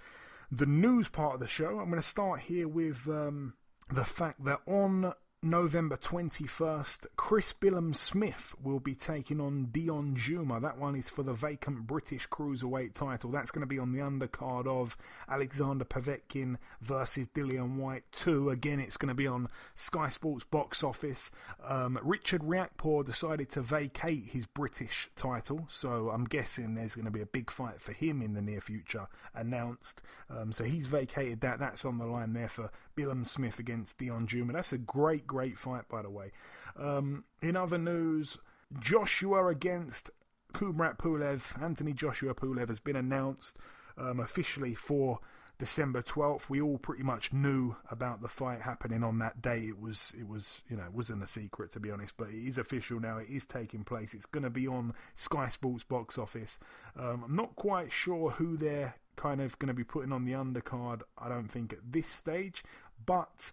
[0.51, 1.79] the news part of the show.
[1.79, 3.53] I'm going to start here with um,
[3.91, 5.13] the fact that on
[5.43, 10.61] November 21st, Chris Billam Smith will be taking on Dion Jumah.
[10.61, 13.29] That one is for the vacant British Cruiserweight title.
[13.29, 14.95] That's going to be on the undercard of
[15.27, 18.51] Alexander Povetkin versus Dillian Whyte 2.
[18.51, 21.29] Again, it's going to be on Sky Sports box office.
[21.61, 27.11] Um, Richard Riakporhe decided to vacate his British title, so I'm guessing there's going to
[27.11, 30.03] be a big fight for him in the near future announced.
[30.29, 31.59] Um, so he's vacated that.
[31.59, 34.53] That's on the line there for Billam Smith against Dion Juma.
[34.53, 36.31] That's a great, great fight, by the way.
[36.77, 38.37] Um, in other news,
[38.79, 40.11] Joshua against
[40.53, 43.57] Kubrat Pulev, Anthony Joshua Pulev has been announced
[43.97, 45.19] um, officially for
[45.59, 46.49] December 12th.
[46.49, 49.61] We all pretty much knew about the fight happening on that day.
[49.61, 52.47] It was, it was, you know, it wasn't a secret to be honest, but it
[52.47, 53.17] is official now.
[53.17, 54.13] It is taking place.
[54.13, 56.59] It's going to be on Sky Sports box office.
[56.95, 60.33] Um, I'm not quite sure who they're kind of going to be putting on the
[60.33, 61.01] undercard.
[61.17, 62.63] I don't think at this stage,
[63.05, 63.51] but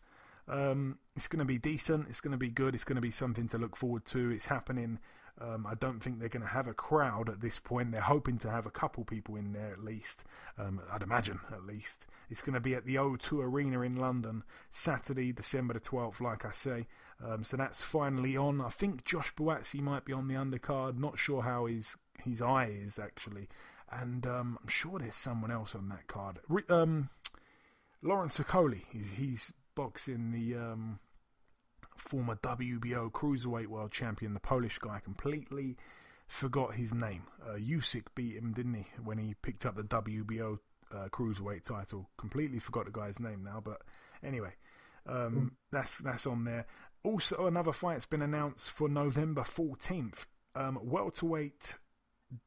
[0.49, 2.09] um, it's going to be decent.
[2.09, 2.75] It's going to be good.
[2.75, 4.31] It's going to be something to look forward to.
[4.31, 4.99] It's happening.
[5.41, 7.93] Um, I don't think they're going to have a crowd at this point.
[7.93, 10.25] They're hoping to have a couple people in there at least.
[10.59, 12.07] Um, I'd imagine at least.
[12.29, 16.45] It's going to be at the O2 Arena in London, Saturday, December the 12th, like
[16.45, 16.87] I say.
[17.25, 18.61] Um, so that's finally on.
[18.61, 20.99] I think Josh Buatsi might be on the undercard.
[20.99, 23.49] Not sure how his his eye is actually
[23.91, 26.39] and um, I'm sure there's someone else on that card.
[26.69, 27.09] Um,
[28.03, 31.01] Lawrence Okolie, he's he's boxing the um,
[31.97, 35.01] former WBO cruiserweight world champion, the Polish guy.
[35.01, 35.77] Completely
[36.29, 37.25] forgot his name.
[37.45, 40.59] Uh, Usyk beat him, didn't he, when he picked up the WBO
[40.93, 42.09] uh, cruiserweight title?
[42.17, 43.83] Completely forgot the guy's name now, but
[44.23, 44.53] anyway,
[45.07, 45.51] um, mm.
[45.71, 46.67] that's that's on there.
[47.03, 50.27] Also, another fight's been announced for November 14th.
[50.55, 51.77] Um, welterweight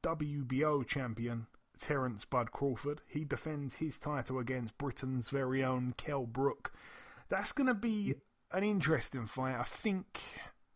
[0.03, 3.01] WBO champion Terence Bud Crawford.
[3.07, 6.71] He defends his title against Britain's very own Kell Brook.
[7.29, 8.15] That's going to be
[8.51, 9.59] an interesting fight.
[9.59, 10.21] I think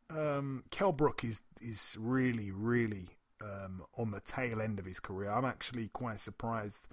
[0.10, 3.10] um, Kell Brook is is really, really
[3.42, 5.32] um, on the tail end of his career.
[5.32, 6.88] I'm actually quite surprised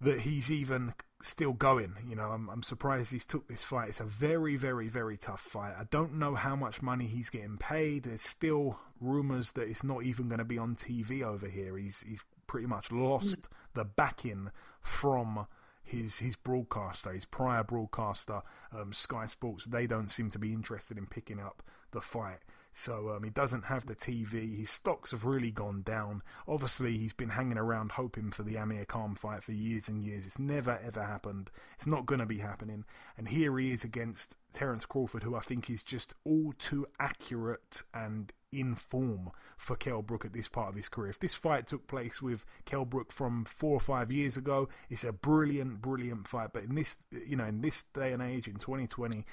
[0.00, 1.94] that he's even still going.
[2.08, 3.90] You know, I'm, I'm surprised he's took this fight.
[3.90, 5.74] It's a very, very, very tough fight.
[5.78, 8.04] I don't know how much money he's getting paid.
[8.04, 11.76] There's still rumours that it's not even going to be on TV over here.
[11.76, 15.46] He's he's pretty much lost the backing from
[15.82, 18.42] his his broadcaster, his prior broadcaster,
[18.72, 19.66] um, Sky Sports.
[19.66, 22.38] They don't seem to be interested in picking up the fight.
[22.72, 24.56] So um, he doesn't have the TV.
[24.56, 26.22] His stocks have really gone down.
[26.46, 30.26] Obviously, he's been hanging around hoping for the Amir Khan fight for years and years.
[30.26, 31.50] It's never ever happened.
[31.74, 32.84] It's not going to be happening.
[33.18, 37.82] And here he is against Terence Crawford, who I think is just all too accurate
[37.92, 41.10] and in form for Kell Brook at this part of his career.
[41.10, 45.04] If this fight took place with Kell Brook from four or five years ago, it's
[45.04, 46.50] a brilliant, brilliant fight.
[46.52, 49.24] But in this, you know, in this day and age, in 2020,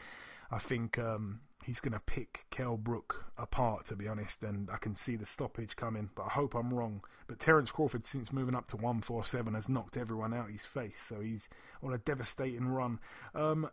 [0.52, 4.78] I think um, he's going to pick Kell Brook apart, to be honest, and I
[4.78, 7.04] can see the stoppage coming, but I hope I'm wrong.
[7.28, 11.02] But Terence Crawford, since moving up to 147, has knocked everyone out of his face,
[11.02, 11.50] so he's
[11.84, 13.00] on a devastating run.
[13.36, 13.70] Um,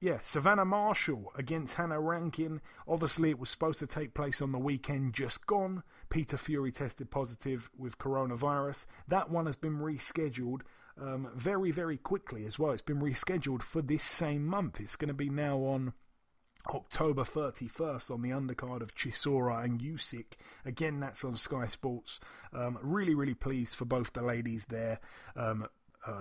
[0.00, 2.60] yeah, Savannah Marshall against Hannah Rankin.
[2.88, 5.82] Obviously, it was supposed to take place on the weekend just gone.
[6.10, 8.86] Peter Fury tested positive with coronavirus.
[9.08, 10.60] That one has been rescheduled
[11.00, 12.72] um, very, very quickly as well.
[12.72, 14.80] It's been rescheduled for this same month.
[14.80, 15.94] It's going to be now on
[16.68, 20.34] October 31st on the undercard of Chisora and Usyk.
[20.64, 22.20] Again, that's on Sky Sports.
[22.52, 25.00] Um, really, really pleased for both the ladies there.
[25.36, 25.68] Um,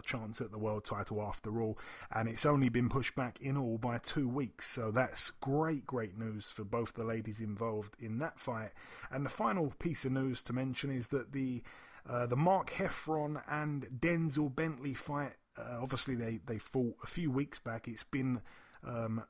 [0.06, 1.78] chance at the world title after all,
[2.12, 4.70] and it's only been pushed back in all by two weeks.
[4.70, 8.72] So that's great, great news for both the ladies involved in that fight.
[9.12, 11.64] And the final piece of news to mention is that the
[12.08, 15.34] uh, the Mark Heffron and Denzel Bentley fight.
[15.58, 17.88] Uh, obviously, they, they fought a few weeks back.
[17.88, 18.42] It's been
[18.86, 19.24] um,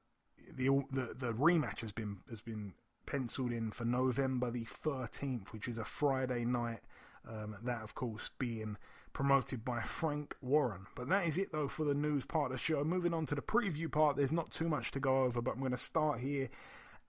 [0.51, 2.73] the the the rematch has been has been
[3.05, 6.79] penciled in for November the 13th, which is a Friday night.
[7.27, 8.75] Um, that, of course, being
[9.13, 10.87] promoted by Frank Warren.
[10.93, 12.83] But that is it, though, for the news part of the show.
[12.83, 15.59] Moving on to the preview part, there's not too much to go over, but I'm
[15.59, 16.49] going to start here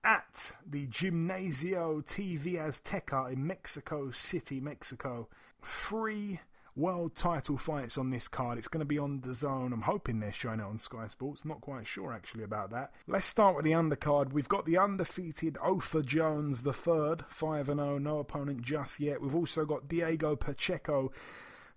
[0.05, 5.28] at the Gimnasio TV Azteca in Mexico City, Mexico.
[5.62, 6.41] Three
[6.77, 8.59] world title fights on this card.
[8.59, 9.72] It's going to be on the zone.
[9.72, 11.45] I'm hoping they're showing it on Sky Sports.
[11.45, 12.93] Not quite sure actually about that.
[13.07, 14.33] Let's start with the undercard.
[14.33, 19.20] We've got the undefeated Otha Jones the third, 5 0, no opponent just yet.
[19.20, 21.12] We've also got Diego Pacheco.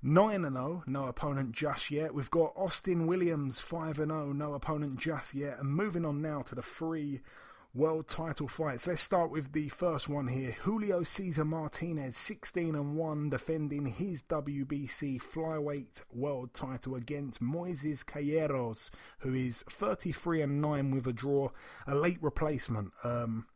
[0.03, 2.13] 9 0, no opponent just yet.
[2.13, 5.59] We've got Austin Williams, 5 0, no opponent just yet.
[5.59, 7.21] And moving on now to the three
[7.73, 8.87] world title fights.
[8.87, 10.51] Let's start with the first one here.
[10.51, 18.89] Julio Cesar Martinez, 16 and 1, defending his WBC flyweight world title against Moises Calleros,
[19.19, 21.49] who is 33 and 9 with a draw,
[21.85, 22.91] a late replacement.
[23.03, 23.47] Um,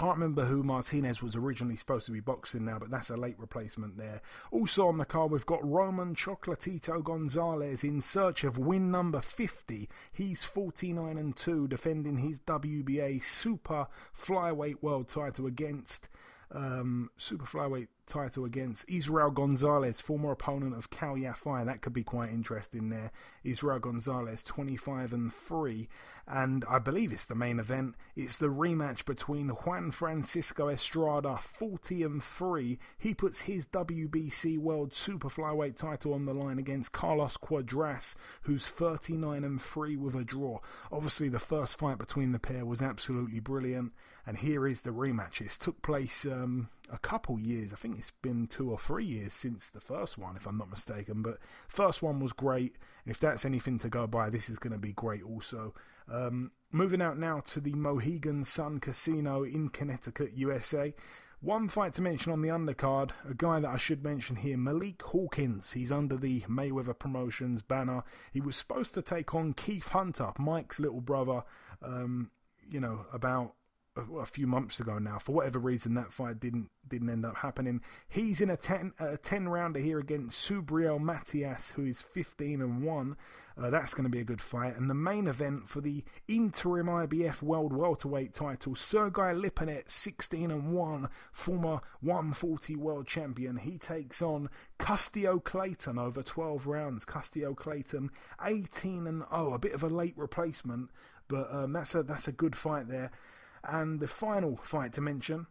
[0.00, 3.38] can't remember who Martinez was originally supposed to be boxing now, but that's a late
[3.38, 4.22] replacement there.
[4.50, 9.90] Also on the card, we've got Roman Chocolatito Gonzalez in search of win number 50.
[10.10, 13.88] He's 49 and 2, defending his WBA Super
[14.18, 16.08] Flyweight World title against
[16.52, 21.64] um, super flyweight title against Israel Gonzalez, former opponent of Cal Yafai.
[21.64, 23.12] That could be quite interesting there.
[23.44, 25.88] Israel Gonzalez, 25 and 3.
[26.26, 27.96] And I believe it's the main event.
[28.16, 32.78] It's the rematch between Juan Francisco Estrada, 40 and 3.
[32.98, 38.68] He puts his WBC World Super Flyweight title on the line against Carlos Cuadras, who's
[38.68, 40.58] 39 and 3 with a draw.
[40.92, 43.92] Obviously, the first fight between the pair was absolutely brilliant.
[44.26, 45.40] And here is the rematch.
[45.40, 47.72] It's took place um, a couple years.
[47.72, 50.70] I think it's been two or three years since the first one, if I'm not
[50.70, 51.22] mistaken.
[51.22, 54.72] But first one was great, and if that's anything to go by, this is going
[54.72, 55.74] to be great also.
[56.10, 60.94] Um, moving out now to the Mohegan Sun Casino in Connecticut, USA.
[61.42, 65.00] One fight to mention on the undercard, a guy that I should mention here, Malik
[65.00, 65.72] Hawkins.
[65.72, 68.04] He's under the Mayweather Promotions banner.
[68.30, 71.44] He was supposed to take on Keith Hunter, Mike's little brother,
[71.82, 72.30] um,
[72.68, 73.54] you know, about
[73.96, 75.18] a, few months ago now.
[75.18, 77.80] For whatever reason, that fight didn't didn't end up happening.
[78.08, 82.82] He's in a ten a ten rounder here against Subriel Matias, who is fifteen and
[82.82, 83.16] one.
[83.60, 84.76] Uh, that's going to be a good fight.
[84.76, 90.72] And the main event for the interim IBF World Welterweight title, Sergey Lipinets, 16 and
[90.72, 93.58] 1, former 140 world champion.
[93.58, 97.04] He takes on Custio Clayton over 12 rounds.
[97.04, 98.10] Custio Clayton,
[98.42, 100.88] 18 and 0, a bit of a late replacement,
[101.28, 103.10] but um, that's a that's a good fight there.
[103.64, 105.46] And the final fight to mention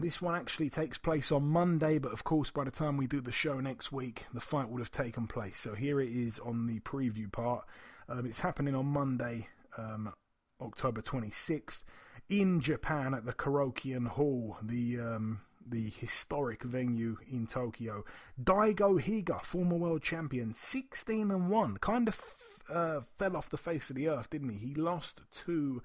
[0.00, 3.20] this one actually takes place on Monday, but of course, by the time we do
[3.20, 5.58] the show next week, the fight would have taken place.
[5.58, 7.66] So here it is on the preview part.
[8.08, 10.12] Um, it's happening on Monday, um,
[10.60, 11.82] October 26th,
[12.28, 18.04] in Japan at the Korakuen Hall, the um, the historic venue in Tokyo.
[18.42, 22.20] Daigo Higa, former world champion, 16 and 1, kind of
[22.72, 24.68] uh, fell off the face of the earth, didn't he?
[24.68, 25.82] He lost to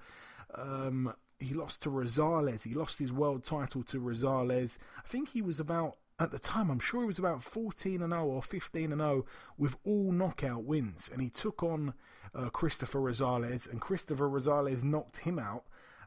[0.54, 1.14] um,
[1.44, 2.64] he lost to Rosales.
[2.64, 4.78] He lost his world title to Rosales.
[4.98, 6.70] I think he was about at the time.
[6.70, 9.24] I'm sure he was about 14 and 0 or 15 and 0
[9.58, 11.94] with all knockout wins, and he took on
[12.34, 15.64] uh, Cristofer Rosales, and Cristofer Rosales knocked him out.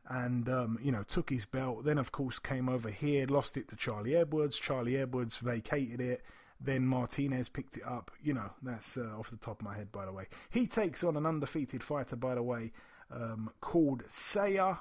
[0.09, 1.83] And um, you know, took his belt.
[1.83, 4.57] Then, of course, came over here, lost it to Charlie Edwards.
[4.57, 6.21] Charlie Edwards vacated it.
[6.61, 8.11] Then Martinez picked it up.
[8.23, 10.27] You know, that's uh, off the top of my head, by the way.
[10.49, 12.71] He takes on an undefeated fighter, by the way,
[13.11, 14.75] um, called Saya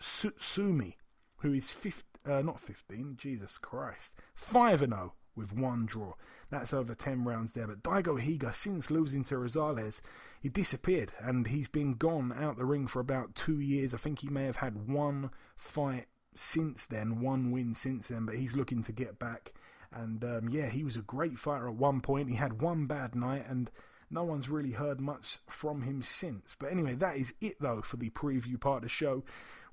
[0.00, 0.96] Sumi,
[1.38, 6.14] who is 15, uh, not 15, Jesus Christ, 5 0 with one draw.
[6.50, 7.66] That's over 10 rounds there.
[7.66, 10.00] But Daigo Higa, since losing to Rosales,
[10.40, 13.94] he disappeared and he's been gone out the ring for about two years.
[13.94, 18.36] I think he may have had one fight since then, one win since then, but
[18.36, 19.52] he's looking to get back.
[19.92, 22.30] And um, yeah, he was a great fighter at one point.
[22.30, 23.70] He had one bad night and
[24.10, 26.56] no one's really heard much from him since.
[26.58, 29.24] But anyway, that is it though for the preview part of the show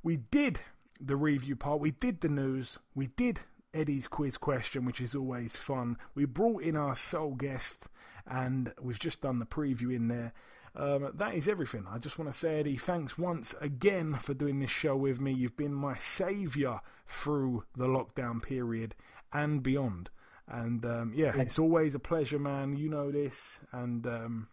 [0.04, 0.60] we did
[1.00, 3.42] the review part, we did the news, we did
[3.74, 5.98] Eddie's quiz question, which is always fun.
[6.14, 7.88] We brought in our sole guest,
[8.28, 10.34] and we've just done the preview in there.
[10.76, 11.86] Um, that is everything.
[11.90, 15.32] I just want to say, Eddie, thanks once again for doing this show with me.
[15.32, 18.96] You've been my saviour through the lockdown period
[19.32, 20.10] and beyond.
[20.48, 22.76] And um, yeah, it's always a pleasure, man.
[22.76, 24.48] You know this, and um,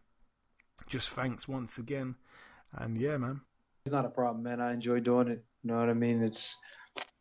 [0.86, 2.16] just thanks once again.
[2.72, 3.40] And yeah, man,
[3.84, 4.60] It's not a problem, man.
[4.60, 5.44] I enjoy doing it.
[5.62, 6.22] You know what I mean?
[6.22, 6.56] It's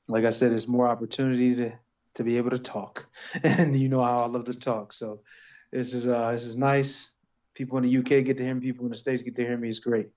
[0.08, 1.72] like I said, it's more opportunity to
[2.16, 3.08] to be able to talk,
[3.44, 4.94] and you know how I love to talk.
[4.94, 5.22] So
[5.72, 7.10] this is uh this is nice.
[7.54, 8.62] People in the UK get to hear me.
[8.62, 9.70] People in the States get to hear me.
[9.70, 10.10] It's great.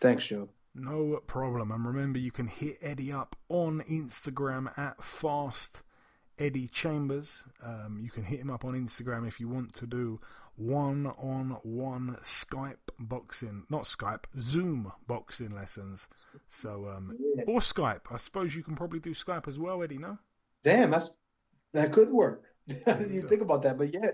[0.00, 0.48] Thanks, Joe.
[0.74, 1.70] no problem.
[1.70, 5.82] And remember, you can hit Eddie up on Instagram at Fast
[6.38, 7.44] Eddie Chambers.
[7.62, 10.20] Um, you can hit him up on Instagram if you want to do
[10.58, 16.08] one-on-one Skype boxing, not Skype, Zoom boxing lessons.
[16.48, 17.16] So um,
[17.46, 18.12] or Skype.
[18.12, 19.98] I suppose you can probably do Skype as well, Eddie.
[19.98, 20.18] No.
[20.64, 21.10] Damn, that's
[21.72, 22.42] that could work.
[22.66, 24.10] you think about that, but yeah.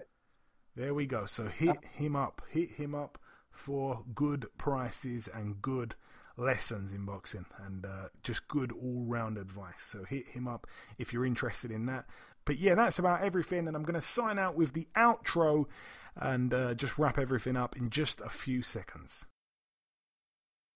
[0.77, 1.27] There we go.
[1.27, 2.43] So hit him up.
[2.51, 3.19] Hit him up
[3.51, 5.95] for good prices and good
[6.37, 9.83] lessons in boxing and uh, just good all round advice.
[9.83, 10.67] So hit him up
[10.99, 12.07] if you're interested in that.
[12.45, 13.67] But yeah, that's about everything.
[13.67, 15.67] And I'm going to sign out with the outro
[16.17, 19.27] and uh, just wrap everything up in just a few seconds.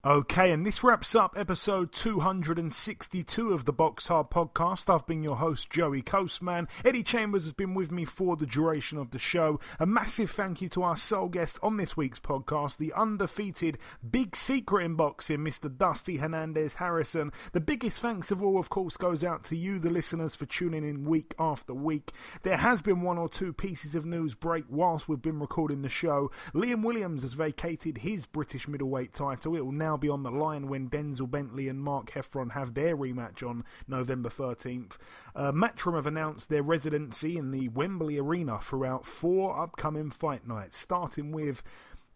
[0.04, 4.88] Okay, and this wraps up episode 262 of the Box Hard podcast.
[4.88, 6.68] I've been your host, Joey Coastman.
[6.84, 9.58] Eddie Chambers has been with me for the duration of the show.
[9.80, 13.76] A massive thank you to our sole guest on this week's podcast, the undefeated
[14.08, 15.76] big secret in boxing, Mr.
[15.76, 17.32] Dusty Hernandez Harrison.
[17.52, 20.88] The biggest thanks of all, of course, goes out to you, the listeners, for tuning
[20.88, 22.12] in week after week.
[22.44, 25.88] There has been one or two pieces of news break whilst we've been recording the
[25.88, 26.30] show.
[26.54, 29.56] Liam Williams has vacated his British middleweight title.
[29.56, 32.94] It will now be on the line when Denzel Bentley and Mark Heffron have their
[32.94, 34.98] rematch on November 13th.
[35.34, 35.50] Uh,
[35.94, 41.62] have announced their residency in the Wembley Arena throughout four upcoming fight nights, starting with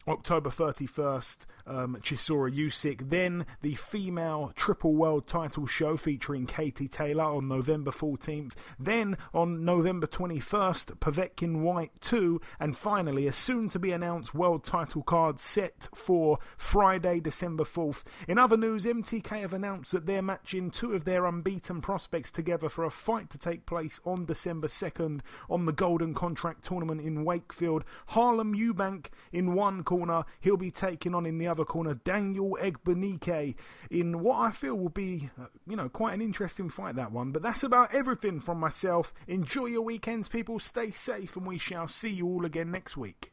[0.08, 3.08] October 31st, um, Chisora Usyk.
[3.10, 8.52] Then the female triple world title show featuring Katie Taylor on November 14th.
[8.78, 12.40] Then on November 21st, Povetkin Whyte 2.
[12.58, 18.02] And finally, a soon to be announced world title card set for Friday, December 4th.
[18.26, 22.68] In other news, MTK have announced that they're matching two of their unbeaten prospects together
[22.68, 27.24] for a fight to take place on December 2nd on the Golden Contract Tournament in
[27.24, 27.84] Wakefield.
[28.08, 30.24] Harlem Eubank in one corner.
[30.40, 33.54] He'll be taking on in the other corner Daniel Egbenike
[33.90, 37.30] in what I feel will be, uh, you know, quite an interesting fight, that one.
[37.30, 39.12] But that's about everything from myself.
[39.28, 40.58] Enjoy your weekends, people.
[40.58, 43.28] Stay safe, and we shall see you all again next week.